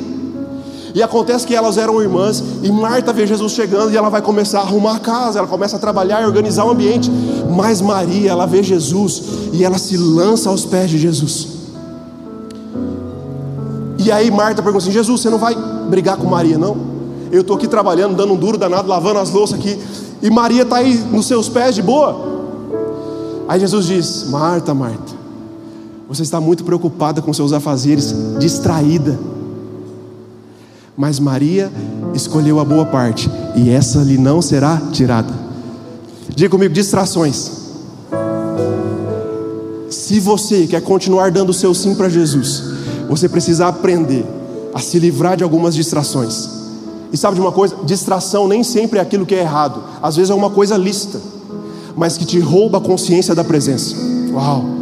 [0.94, 4.58] E acontece que elas eram irmãs, e Marta vê Jesus chegando e ela vai começar
[4.58, 7.08] a arrumar a casa, ela começa a trabalhar e organizar o ambiente.
[7.48, 11.46] Mas Maria, ela vê Jesus e ela se lança aos pés de Jesus.
[14.04, 15.54] E aí Marta pergunta assim: Jesus, você não vai
[15.88, 16.76] brigar com Maria, não?
[17.30, 19.78] Eu estou aqui trabalhando, dando um duro danado, lavando as louças aqui.
[20.20, 22.18] E Maria está aí nos seus pés de boa.
[23.46, 25.12] Aí Jesus diz: Marta, Marta,
[26.08, 29.16] você está muito preocupada com seus afazeres, distraída.
[30.96, 31.70] Mas Maria
[32.16, 35.32] escolheu a boa parte, e essa lhe não será tirada.
[36.34, 37.50] Diga comigo: distrações.
[39.90, 42.62] Se você quer continuar dando o seu sim para Jesus,
[43.08, 44.26] você precisa aprender
[44.74, 46.48] a se livrar de algumas distrações.
[47.12, 47.76] E sabe de uma coisa?
[47.84, 49.82] Distração nem sempre é aquilo que é errado.
[50.02, 51.20] Às vezes é uma coisa lícita,
[51.96, 53.94] mas que te rouba a consciência da presença.
[54.32, 54.75] Uau!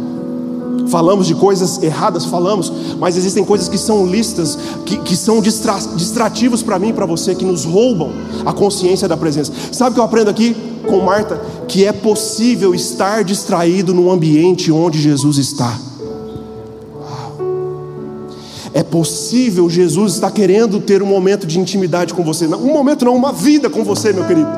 [0.87, 5.75] Falamos de coisas erradas, falamos, mas existem coisas que são lícitas, que, que são distra,
[5.95, 8.11] distrativos para mim e para você, que nos roubam
[8.45, 9.51] a consciência da presença.
[9.71, 10.55] Sabe o que eu aprendo aqui
[10.87, 11.41] com Marta?
[11.67, 15.77] Que é possível estar distraído no ambiente onde Jesus está.
[18.75, 22.45] É possível Jesus está querendo ter um momento de intimidade com você.
[22.45, 24.49] Um momento não, uma vida com você, meu querido.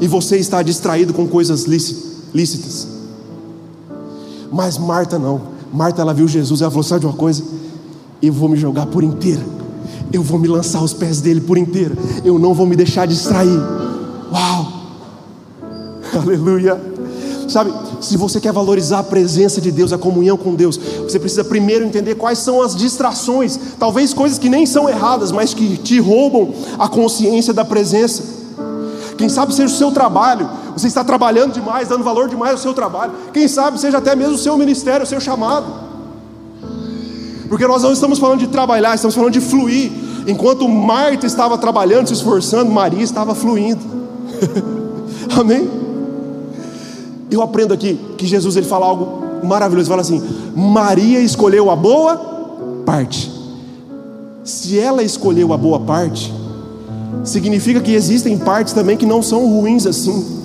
[0.00, 2.88] E você está distraído com coisas lícitas.
[4.50, 5.51] Mas Marta não.
[5.72, 7.42] Marta ela viu Jesus e ela falou: sabe de uma coisa?
[8.20, 9.42] Eu vou me jogar por inteira.
[10.12, 11.96] Eu vou me lançar aos pés dele por inteira.
[12.24, 13.58] Eu não vou me deixar distrair.
[14.30, 14.72] Uau!
[16.20, 16.92] Aleluia!
[17.48, 21.44] Sabe, se você quer valorizar a presença de Deus, a comunhão com Deus, você precisa
[21.44, 26.00] primeiro entender quais são as distrações, talvez coisas que nem são erradas, mas que te
[26.00, 28.22] roubam a consciência da presença.
[29.18, 32.74] Quem sabe seja o seu trabalho, você está trabalhando demais, dando valor demais ao seu
[32.74, 33.12] trabalho.
[33.32, 35.66] Quem sabe seja até mesmo o seu ministério, o seu chamado.
[37.48, 39.92] Porque nós não estamos falando de trabalhar, estamos falando de fluir.
[40.26, 43.82] Enquanto Marta estava trabalhando, se esforçando, Maria estava fluindo.
[45.38, 45.68] Amém?
[47.30, 49.92] Eu aprendo aqui que Jesus ele fala algo maravilhoso.
[49.92, 50.22] Ele fala assim:
[50.56, 52.16] Maria escolheu a boa
[52.86, 53.30] parte.
[54.44, 56.32] Se ela escolheu a boa parte,
[57.24, 60.41] significa que existem partes também que não são ruins assim.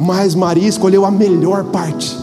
[0.00, 2.16] Mas Maria escolheu a melhor parte.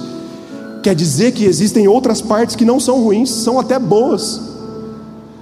[0.81, 4.41] Quer dizer que existem outras partes que não são ruins, são até boas.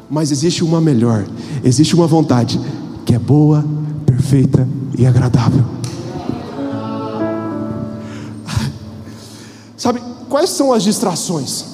[0.09, 1.25] Mas existe uma melhor,
[1.63, 2.59] existe uma vontade
[3.05, 3.63] que é boa,
[4.05, 4.67] perfeita
[4.97, 5.63] e agradável.
[9.77, 11.65] Sabe, quais são as distrações?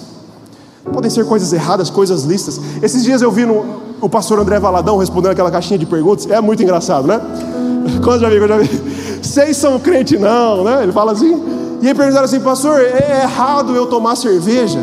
[0.94, 2.60] Podem ser coisas erradas, coisas listas.
[2.82, 6.30] Esses dias eu vi no, o pastor André Valadão respondendo aquela caixinha de perguntas.
[6.30, 7.20] É muito engraçado, né?
[8.04, 9.01] Quando já vi, quando já vi.
[9.22, 10.84] Vocês são crente não, né?
[10.84, 11.80] Ele fala assim.
[11.82, 14.80] E aí perguntaram assim, pastor, é errado eu tomar cerveja?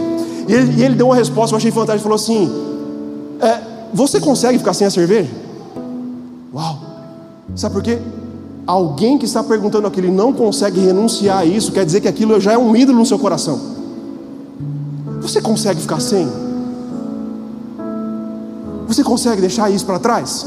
[0.49, 1.95] E ele, e ele deu uma resposta, eu achei fantástica.
[1.97, 2.51] Ele falou assim:
[3.41, 3.61] é,
[3.93, 5.31] Você consegue ficar sem a cerveja?
[6.53, 6.79] Uau!
[7.55, 7.99] Sabe por quê?
[8.69, 12.39] alguém que está perguntando aquilo e não consegue renunciar a isso, quer dizer que aquilo
[12.39, 13.59] já é um ídolo no seu coração.
[15.23, 16.29] Você consegue ficar sem?
[18.87, 20.47] Você consegue deixar isso para trás?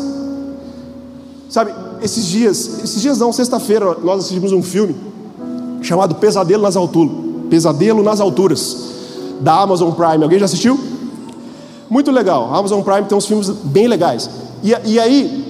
[1.50, 4.96] Sabe, esses dias, esses dias não, sexta-feira, nós assistimos um filme
[5.82, 7.14] chamado Pesadelo nas Alturas.
[7.50, 8.78] Pesadelo nas Alturas,
[9.42, 10.24] da Amazon Prime.
[10.24, 10.80] Alguém já assistiu?
[11.90, 12.54] Muito legal.
[12.54, 14.30] A Amazon Prime tem uns filmes bem legais.
[14.64, 15.46] E, e aí,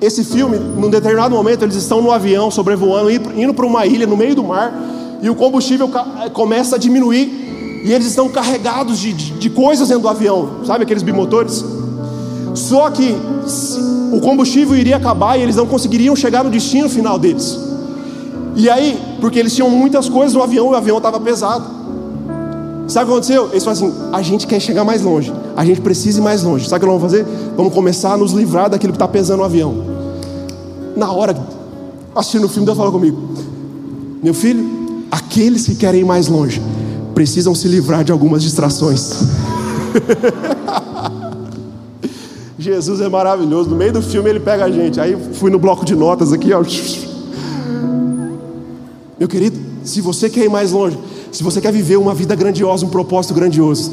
[0.00, 4.16] esse filme, num determinado momento, eles estão no avião sobrevoando, indo para uma ilha no
[4.16, 4.74] meio do mar,
[5.22, 5.88] e o combustível
[6.32, 10.84] começa a diminuir, e eles estão carregados de, de, de coisas dentro do avião, sabe
[10.84, 11.64] aqueles bimotores?
[12.54, 13.16] Só que
[14.12, 17.58] o combustível iria acabar e eles não conseguiriam chegar no destino final deles.
[18.56, 21.64] E aí, porque eles tinham muitas coisas no avião e o avião estava pesado.
[22.86, 23.48] Sabe o que aconteceu?
[23.50, 26.68] Eles falaram assim: a gente quer chegar mais longe, a gente precisa ir mais longe.
[26.68, 27.26] Sabe o que nós vamos fazer?
[27.56, 29.74] Vamos começar a nos livrar daquilo que está pesando no avião.
[30.94, 31.36] Na hora,
[32.14, 33.18] assistindo o filme, Deus falou comigo:
[34.22, 34.64] Meu filho,
[35.10, 36.62] aqueles que querem ir mais longe
[37.14, 39.12] precisam se livrar de algumas distrações.
[42.64, 43.68] Jesus é maravilhoso.
[43.68, 44.98] No meio do filme ele pega a gente.
[44.98, 46.64] Aí fui no bloco de notas aqui, ó.
[49.18, 50.98] Meu querido, se você quer ir mais longe,
[51.30, 53.92] se você quer viver uma vida grandiosa, um propósito grandioso,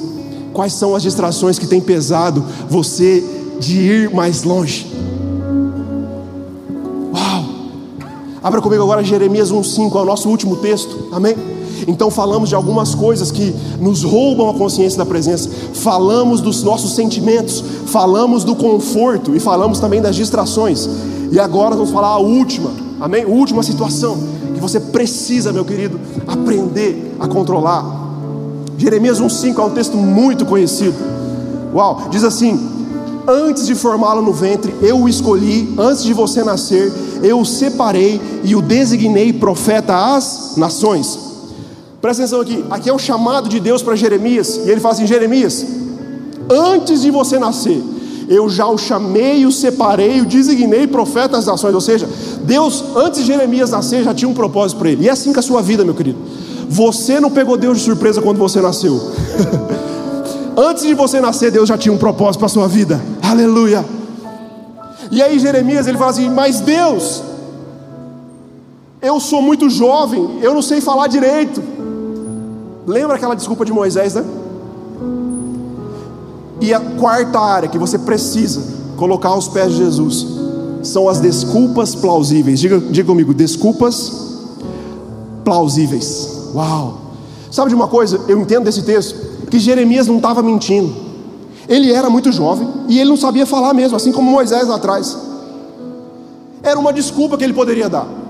[0.53, 3.21] quais são as distrações que têm pesado você
[3.59, 4.89] de ir mais longe?
[7.13, 7.45] Uau!
[8.41, 11.35] Abra comigo agora Jeremias 1,5, é o nosso último texto, amém?
[11.87, 15.49] Então falamos de algumas coisas que nos roubam a consciência da presença,
[15.81, 20.87] falamos dos nossos sentimentos, falamos do conforto e falamos também das distrações.
[21.31, 23.25] E agora vamos falar a última, amém?
[23.25, 24.17] Última situação
[24.53, 27.99] que você precisa, meu querido, aprender a controlar.
[28.77, 30.95] Jeremias 1,5 é um texto muito conhecido.
[31.73, 32.59] Uau, diz assim:
[33.27, 36.91] Antes de formá-lo no ventre, eu o escolhi, antes de você nascer,
[37.23, 41.30] eu o separei e o designei profeta às nações.
[42.01, 45.05] Presta atenção aqui, aqui é o chamado de Deus para Jeremias, e ele fala assim:
[45.05, 45.63] Jeremias,
[46.49, 47.79] antes de você nascer,
[48.27, 51.75] eu já o chamei, o separei, o designei profeta das nações.
[51.75, 52.09] Ou seja,
[52.43, 55.03] Deus, antes de Jeremias nascer, já tinha um propósito para ele.
[55.03, 56.17] E é assim com a sua vida, meu querido.
[56.67, 58.99] Você não pegou Deus de surpresa quando você nasceu.
[60.57, 62.99] antes de você nascer, Deus já tinha um propósito para a sua vida.
[63.21, 63.85] Aleluia.
[65.11, 67.21] E aí Jeremias ele fala assim: Mas Deus,
[69.01, 71.61] eu sou muito jovem, eu não sei falar direito.
[72.91, 74.25] Lembra aquela desculpa de Moisés, né?
[76.59, 78.61] E a quarta área que você precisa
[78.97, 80.27] colocar aos pés de Jesus
[80.83, 82.59] são as desculpas plausíveis.
[82.59, 84.11] Diga, diga comigo, desculpas
[85.45, 86.49] plausíveis.
[86.53, 86.99] Uau!
[87.49, 88.19] Sabe de uma coisa?
[88.27, 90.93] Eu entendo desse texto que Jeremias não estava mentindo.
[91.69, 95.17] Ele era muito jovem e ele não sabia falar mesmo, assim como Moisés lá atrás.
[96.61, 98.20] Era uma desculpa que ele poderia dar.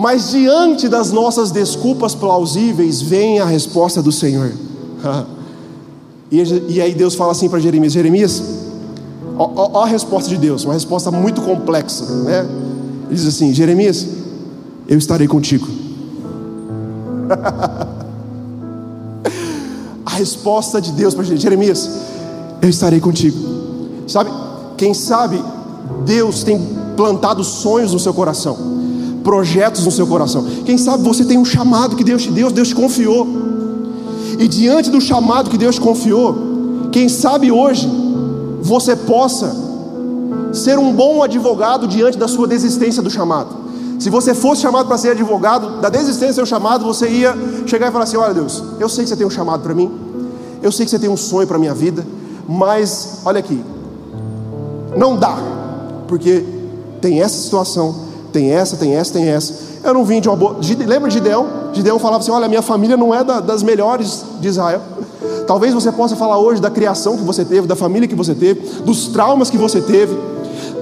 [0.00, 4.50] Mas diante das nossas desculpas plausíveis vem a resposta do Senhor.
[6.32, 8.40] E, aí Deus fala assim para Jeremias: Jeremias,
[9.36, 12.46] ó, ó, ó, a resposta de Deus, uma resposta muito complexa, né?
[13.06, 14.06] Ele diz assim: Jeremias,
[14.86, 15.66] eu estarei contigo.
[20.06, 21.90] a resposta de Deus para Jeremias:
[22.62, 23.36] eu estarei contigo.
[24.06, 24.30] Sabe,
[24.76, 25.42] quem sabe
[26.06, 26.64] Deus tem
[26.96, 28.56] plantado sonhos no seu coração,
[29.22, 30.44] projetos no seu coração.
[30.64, 33.26] Quem sabe você tem um chamado que Deus te deu, Deus te confiou.
[34.38, 37.88] E diante do chamado que Deus confiou, quem sabe hoje
[38.62, 39.54] você possa
[40.52, 43.60] ser um bom advogado diante da sua desistência do chamado.
[43.98, 47.88] Se você fosse chamado para ser advogado, da desistência do seu chamado, você ia chegar
[47.88, 49.90] e falar assim: Olha, Deus, eu sei que você tem um chamado para mim,
[50.62, 52.06] eu sei que você tem um sonho para a minha vida,
[52.48, 53.62] mas olha aqui,
[54.96, 55.36] não dá,
[56.08, 56.44] porque
[57.00, 57.94] tem essa situação,
[58.30, 59.54] tem essa, tem essa, tem essa.
[59.82, 60.56] Eu não vim de uma boa.
[60.86, 61.46] Lembra de Gideão?
[61.72, 64.80] Gideão falava assim: Olha, minha família não é da, das melhores de Israel.
[65.46, 68.60] Talvez você possa falar hoje da criação que você teve, da família que você teve,
[68.82, 70.16] dos traumas que você teve,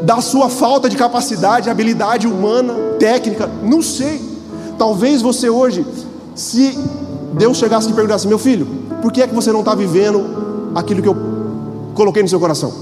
[0.02, 4.20] da sua falta de capacidade, habilidade humana, técnica, não sei.
[4.76, 5.86] Talvez você hoje,
[6.34, 6.78] se
[7.32, 8.66] Deus chegasse e perguntasse: Meu filho,
[9.00, 11.16] por que é que você não está vivendo aquilo que eu
[11.94, 12.72] coloquei no seu coração?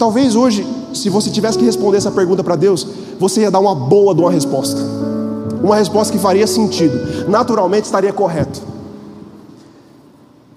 [0.00, 2.84] Talvez hoje, se você tivesse que responder essa pergunta para Deus,
[3.20, 4.80] você ia dar uma boa de uma resposta
[5.62, 8.62] uma resposta que faria sentido, naturalmente estaria correto.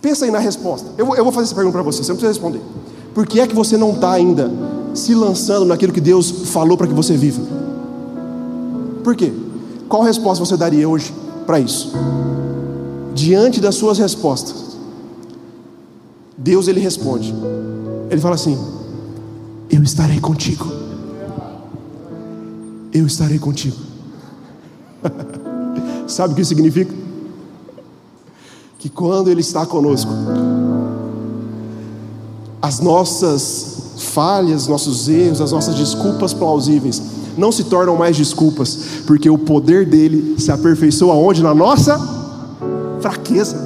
[0.02, 0.90] Pensa aí na resposta.
[0.98, 2.62] Eu, vou fazer essa pergunta para você, você não precisa responder.
[3.14, 4.52] Por que é que você não está ainda
[4.94, 7.42] se lançando naquilo que Deus falou para que você viva?
[9.04, 9.32] Por quê?
[9.88, 11.14] Qual resposta você daria hoje
[11.46, 11.92] para isso?
[13.14, 14.78] Diante das suas respostas,
[16.38, 17.34] Deus ele responde.
[18.10, 18.58] Ele fala assim:
[19.84, 20.66] Eu estarei contigo.
[22.94, 23.76] Eu estarei contigo.
[26.08, 26.96] Sabe o que isso significa?
[28.80, 30.10] Que quando Ele está conosco,
[32.62, 37.02] as nossas falhas, nossos erros, as nossas desculpas plausíveis
[37.38, 41.44] não se tornam mais desculpas, porque o poder dele se aperfeiçoa onde?
[41.44, 42.00] Na nossa
[43.02, 43.63] fraqueza.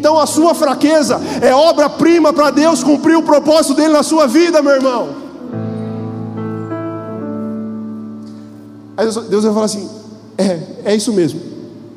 [0.00, 4.62] Então a sua fraqueza é obra-prima para Deus cumprir o propósito dele na sua vida,
[4.62, 5.10] meu irmão.
[8.96, 9.90] Aí Deus vai falar assim:
[10.38, 11.38] é, é isso mesmo.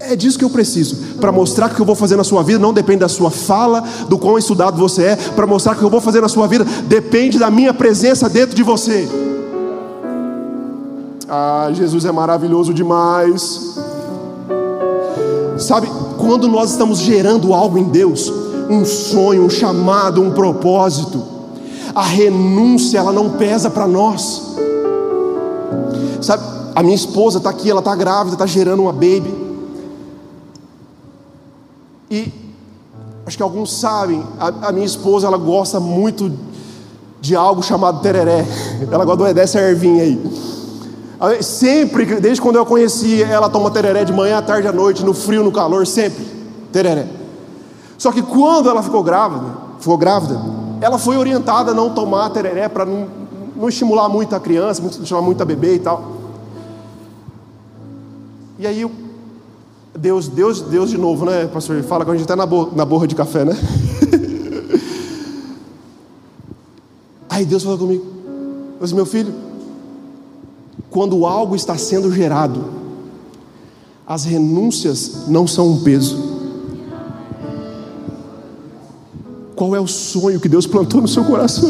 [0.01, 2.43] É disso que eu preciso, para mostrar que o que eu vou fazer na sua
[2.43, 5.79] vida não depende da sua fala, do quão estudado você é, para mostrar que o
[5.79, 9.07] que eu vou fazer na sua vida depende da minha presença dentro de você.
[11.29, 13.77] Ah, Jesus é maravilhoso demais.
[15.57, 15.87] Sabe,
[16.26, 18.32] quando nós estamos gerando algo em Deus,
[18.69, 21.21] um sonho, um chamado, um propósito,
[21.93, 24.55] a renúncia ela não pesa para nós.
[26.21, 26.43] Sabe,
[26.74, 29.34] a minha esposa está aqui, ela está grávida, está gerando uma baby.
[32.09, 32.32] E
[33.26, 36.32] acho que alguns sabem, a, a, minha esposa ela gosta muito
[37.21, 38.45] de algo chamado tereré.
[38.91, 40.21] Ela gosta dessa ervinha aí.
[41.41, 45.05] Sempre, desde quando eu a conheci, ela toma tereré de manhã, à tarde, à noite,
[45.05, 46.26] no frio, no calor, sempre.
[46.71, 47.07] Tereré.
[47.97, 49.45] Só que quando ela ficou grávida,
[49.80, 50.38] ficou grávida,
[50.82, 53.07] ela foi orientada a não tomar tereré para não,
[53.55, 56.11] não, estimular muito a criança, não estimular muito a bebê e tal.
[58.59, 58.86] E aí
[59.97, 61.82] Deus, Deus, Deus de novo, né, pastor?
[61.84, 63.53] Fala com a gente até na, bo na borra de café, né?
[67.30, 68.05] Aí Deus falou comigo,
[68.80, 69.34] mas meu filho,
[70.93, 72.65] quando algo está sendo gerado,
[74.05, 76.31] as renúncias não são um peso.
[79.55, 81.67] Qual é o sonho que Deus plantou no seu coração?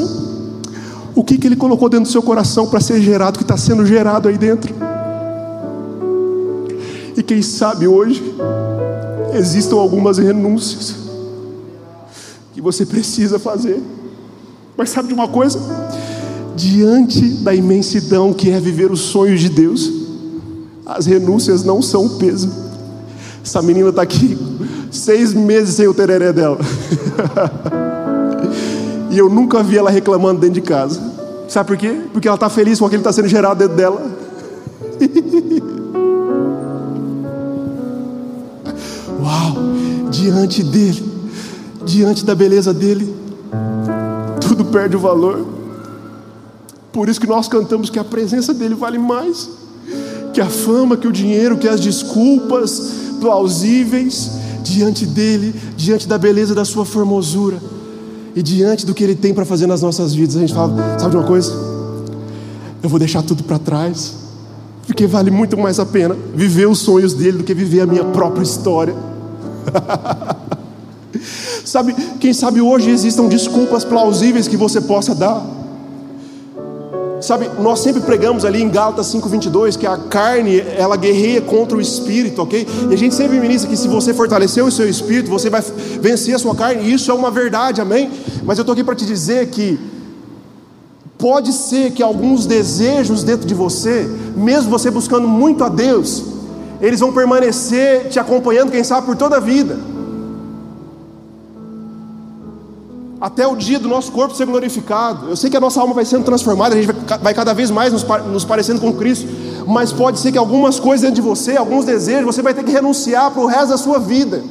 [1.15, 3.85] O que, que Ele colocou dentro do seu coração para ser gerado, que está sendo
[3.85, 4.75] gerado aí dentro?
[7.15, 8.21] E quem sabe hoje
[9.33, 10.95] existam algumas renúncias
[12.53, 13.81] que você precisa fazer.
[14.75, 15.59] Mas sabe de uma coisa?
[16.55, 19.91] Diante da imensidão que é viver os sonhos de Deus,
[20.85, 22.51] as renúncias não são peso.
[23.43, 24.37] Essa menina está aqui
[24.91, 26.59] seis meses sem o tereré dela.
[29.09, 31.01] e eu nunca vi ela reclamando dentro de casa.
[31.47, 32.01] Sabe por quê?
[32.11, 34.01] Porque ela está feliz com aquilo que está sendo gerado dentro dela.
[40.23, 41.03] diante dele,
[41.85, 43.13] diante da beleza dele,
[44.39, 45.52] tudo perde o valor.
[46.93, 49.49] Por isso que nós cantamos que a presença dele vale mais
[50.33, 54.31] que a fama, que o dinheiro, que as desculpas plausíveis
[54.63, 57.57] diante dele, diante da beleza da sua formosura
[58.35, 60.35] e diante do que ele tem para fazer nas nossas vidas.
[60.35, 61.51] A gente fala, sabe de uma coisa?
[62.81, 64.13] Eu vou deixar tudo para trás,
[64.87, 68.05] porque vale muito mais a pena viver os sonhos dele do que viver a minha
[68.05, 68.95] própria história.
[71.63, 75.62] sabe, quem sabe hoje existam desculpas plausíveis que você possa dar.
[77.23, 81.79] Sabe, nós sempre pregamos ali em Gálatas 5:22 que a carne, ela guerreia contra o
[81.79, 82.67] espírito, OK?
[82.89, 85.63] E a gente sempre ministra que se você fortalecer o seu espírito, você vai
[86.01, 88.11] vencer a sua carne, e isso é uma verdade, amém?
[88.43, 89.79] Mas eu tô aqui para te dizer que
[91.17, 94.05] pode ser que alguns desejos dentro de você,
[94.35, 96.25] mesmo você buscando muito a Deus,
[96.81, 99.79] eles vão permanecer te acompanhando, quem sabe, por toda a vida.
[103.23, 105.29] Até o dia do nosso corpo ser glorificado.
[105.29, 107.93] Eu sei que a nossa alma vai sendo transformada, a gente vai cada vez mais
[107.93, 109.25] nos, nos parecendo com Cristo.
[109.65, 112.71] Mas pode ser que algumas coisas dentro de você, alguns desejos, você vai ter que
[112.71, 114.43] renunciar para o resto da sua vida.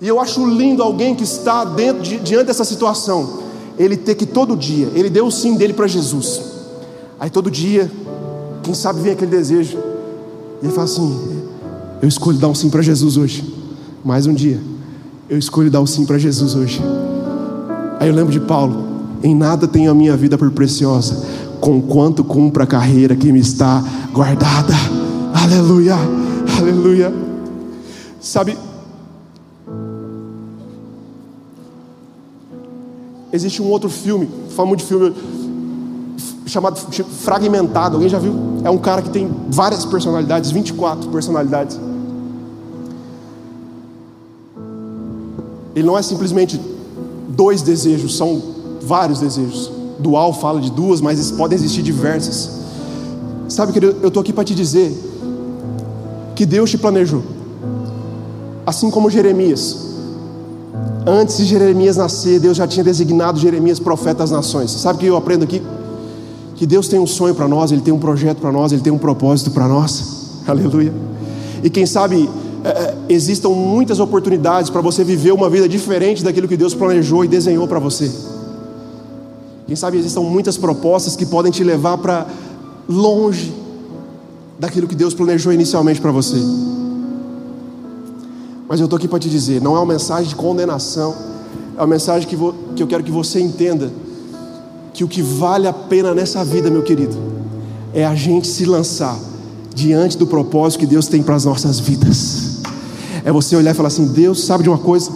[0.00, 3.38] E eu acho lindo alguém que está dentro de, diante dessa situação,
[3.78, 6.42] ele ter que todo dia, ele deu o sim dele para Jesus.
[7.20, 7.88] Aí todo dia,
[8.64, 9.78] quem sabe vem aquele desejo,
[10.60, 11.40] e ele fala assim:
[12.02, 13.44] Eu escolho dar um sim para Jesus hoje.
[14.04, 14.73] Mais um dia.
[15.34, 16.80] Eu escolho dar um sim para Jesus hoje.
[17.98, 18.86] Aí eu lembro de Paulo:
[19.20, 21.26] Em nada tenho a minha vida por preciosa,
[21.60, 23.82] conquanto cumpra a carreira que me está
[24.12, 24.72] guardada.
[25.34, 25.96] Aleluia,
[26.56, 27.12] aleluia.
[28.20, 28.56] Sabe,
[33.32, 35.12] existe um outro filme, famo de filme
[36.46, 36.78] chamado
[37.24, 37.96] Fragmentado.
[37.96, 38.36] Alguém já viu?
[38.62, 41.76] É um cara que tem várias personalidades, 24 personalidades.
[45.74, 46.60] Ele não é simplesmente
[47.28, 48.40] dois desejos, são
[48.82, 49.70] vários desejos.
[49.98, 52.50] Dual fala de duas, mas podem existir diversas.
[53.48, 54.92] Sabe, querido, eu estou aqui para te dizer
[56.34, 57.22] que Deus te planejou.
[58.66, 59.76] Assim como Jeremias.
[61.06, 64.70] Antes de Jeremias nascer, Deus já tinha designado Jeremias profeta das nações.
[64.70, 65.62] Sabe o que eu aprendo aqui?
[66.54, 68.92] que Deus tem um sonho para nós, Ele tem um projeto para nós, Ele tem
[68.92, 70.40] um propósito para nós.
[70.46, 70.92] Aleluia.
[71.62, 72.28] E quem sabe
[73.08, 77.68] existam muitas oportunidades para você viver uma vida diferente daquilo que Deus planejou e desenhou
[77.68, 78.10] para você.
[79.66, 82.26] Quem sabe existam muitas propostas que podem te levar para
[82.88, 83.52] longe
[84.58, 86.36] daquilo que Deus planejou inicialmente para você.
[88.68, 91.14] Mas eu estou aqui para te dizer: não é uma mensagem de condenação,
[91.76, 93.90] é uma mensagem que, vou, que eu quero que você entenda
[94.92, 97.16] que o que vale a pena nessa vida, meu querido,
[97.92, 99.18] é a gente se lançar
[99.74, 102.53] diante do propósito que Deus tem para as nossas vidas.
[103.24, 105.10] É você olhar e falar assim: Deus, sabe de uma coisa?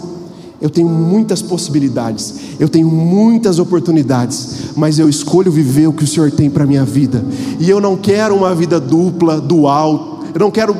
[0.61, 6.07] Eu tenho muitas possibilidades, eu tenho muitas oportunidades, mas eu escolho viver o que o
[6.07, 7.23] Senhor tem para a minha vida.
[7.59, 10.75] E eu não quero uma vida dupla, dual, eu não quero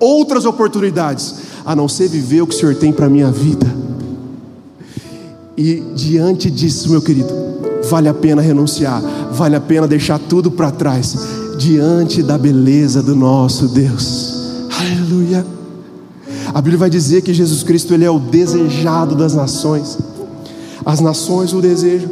[0.00, 1.34] outras oportunidades,
[1.66, 3.66] a não ser viver o que o Senhor tem para a minha vida.
[5.56, 7.32] E diante disso, meu querido,
[7.88, 11.16] vale a pena renunciar, vale a pena deixar tudo para trás,
[11.58, 14.68] diante da beleza do nosso Deus.
[14.78, 15.63] Aleluia.
[16.54, 19.98] A Bíblia vai dizer que Jesus Cristo ele é o desejado das nações.
[20.86, 22.10] As nações o desejam.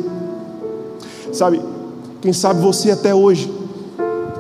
[1.32, 1.62] Sabe,
[2.20, 3.48] quem sabe você até hoje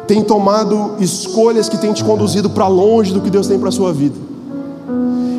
[0.08, 3.72] tem tomado escolhas que têm te conduzido para longe do que Deus tem para a
[3.72, 4.16] sua vida.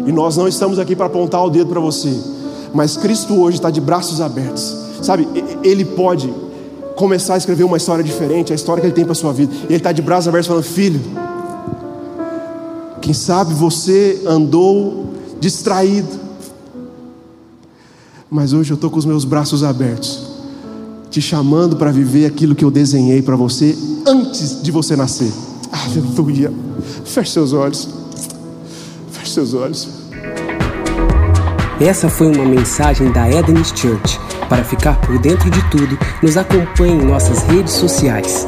[0.08, 2.18] E nós não estamos aqui para apontar o dedo para você,
[2.74, 4.78] mas Cristo hoje está de braços abertos.
[5.02, 5.28] Sabe,
[5.62, 6.34] Ele pode
[6.96, 9.54] começar a escrever uma história diferente, a história que Ele tem para a sua vida.
[9.66, 11.02] Ele está de braços abertos falando: Filho,
[13.04, 16.08] quem sabe você andou distraído,
[18.32, 20.26] mas hoje eu estou com os meus braços abertos,
[21.12, 23.78] te chamando para viver aquilo que eu desenhei para você
[24.08, 25.34] antes de você nascer.
[25.70, 26.52] Aleluia.
[27.04, 27.90] Feche seus olhos.
[29.12, 29.90] Feche seus olhos.
[31.82, 34.18] Essa foi uma mensagem da Eden's Church.
[34.48, 38.46] Para ficar por dentro de tudo, nos acompanhe em nossas redes sociais.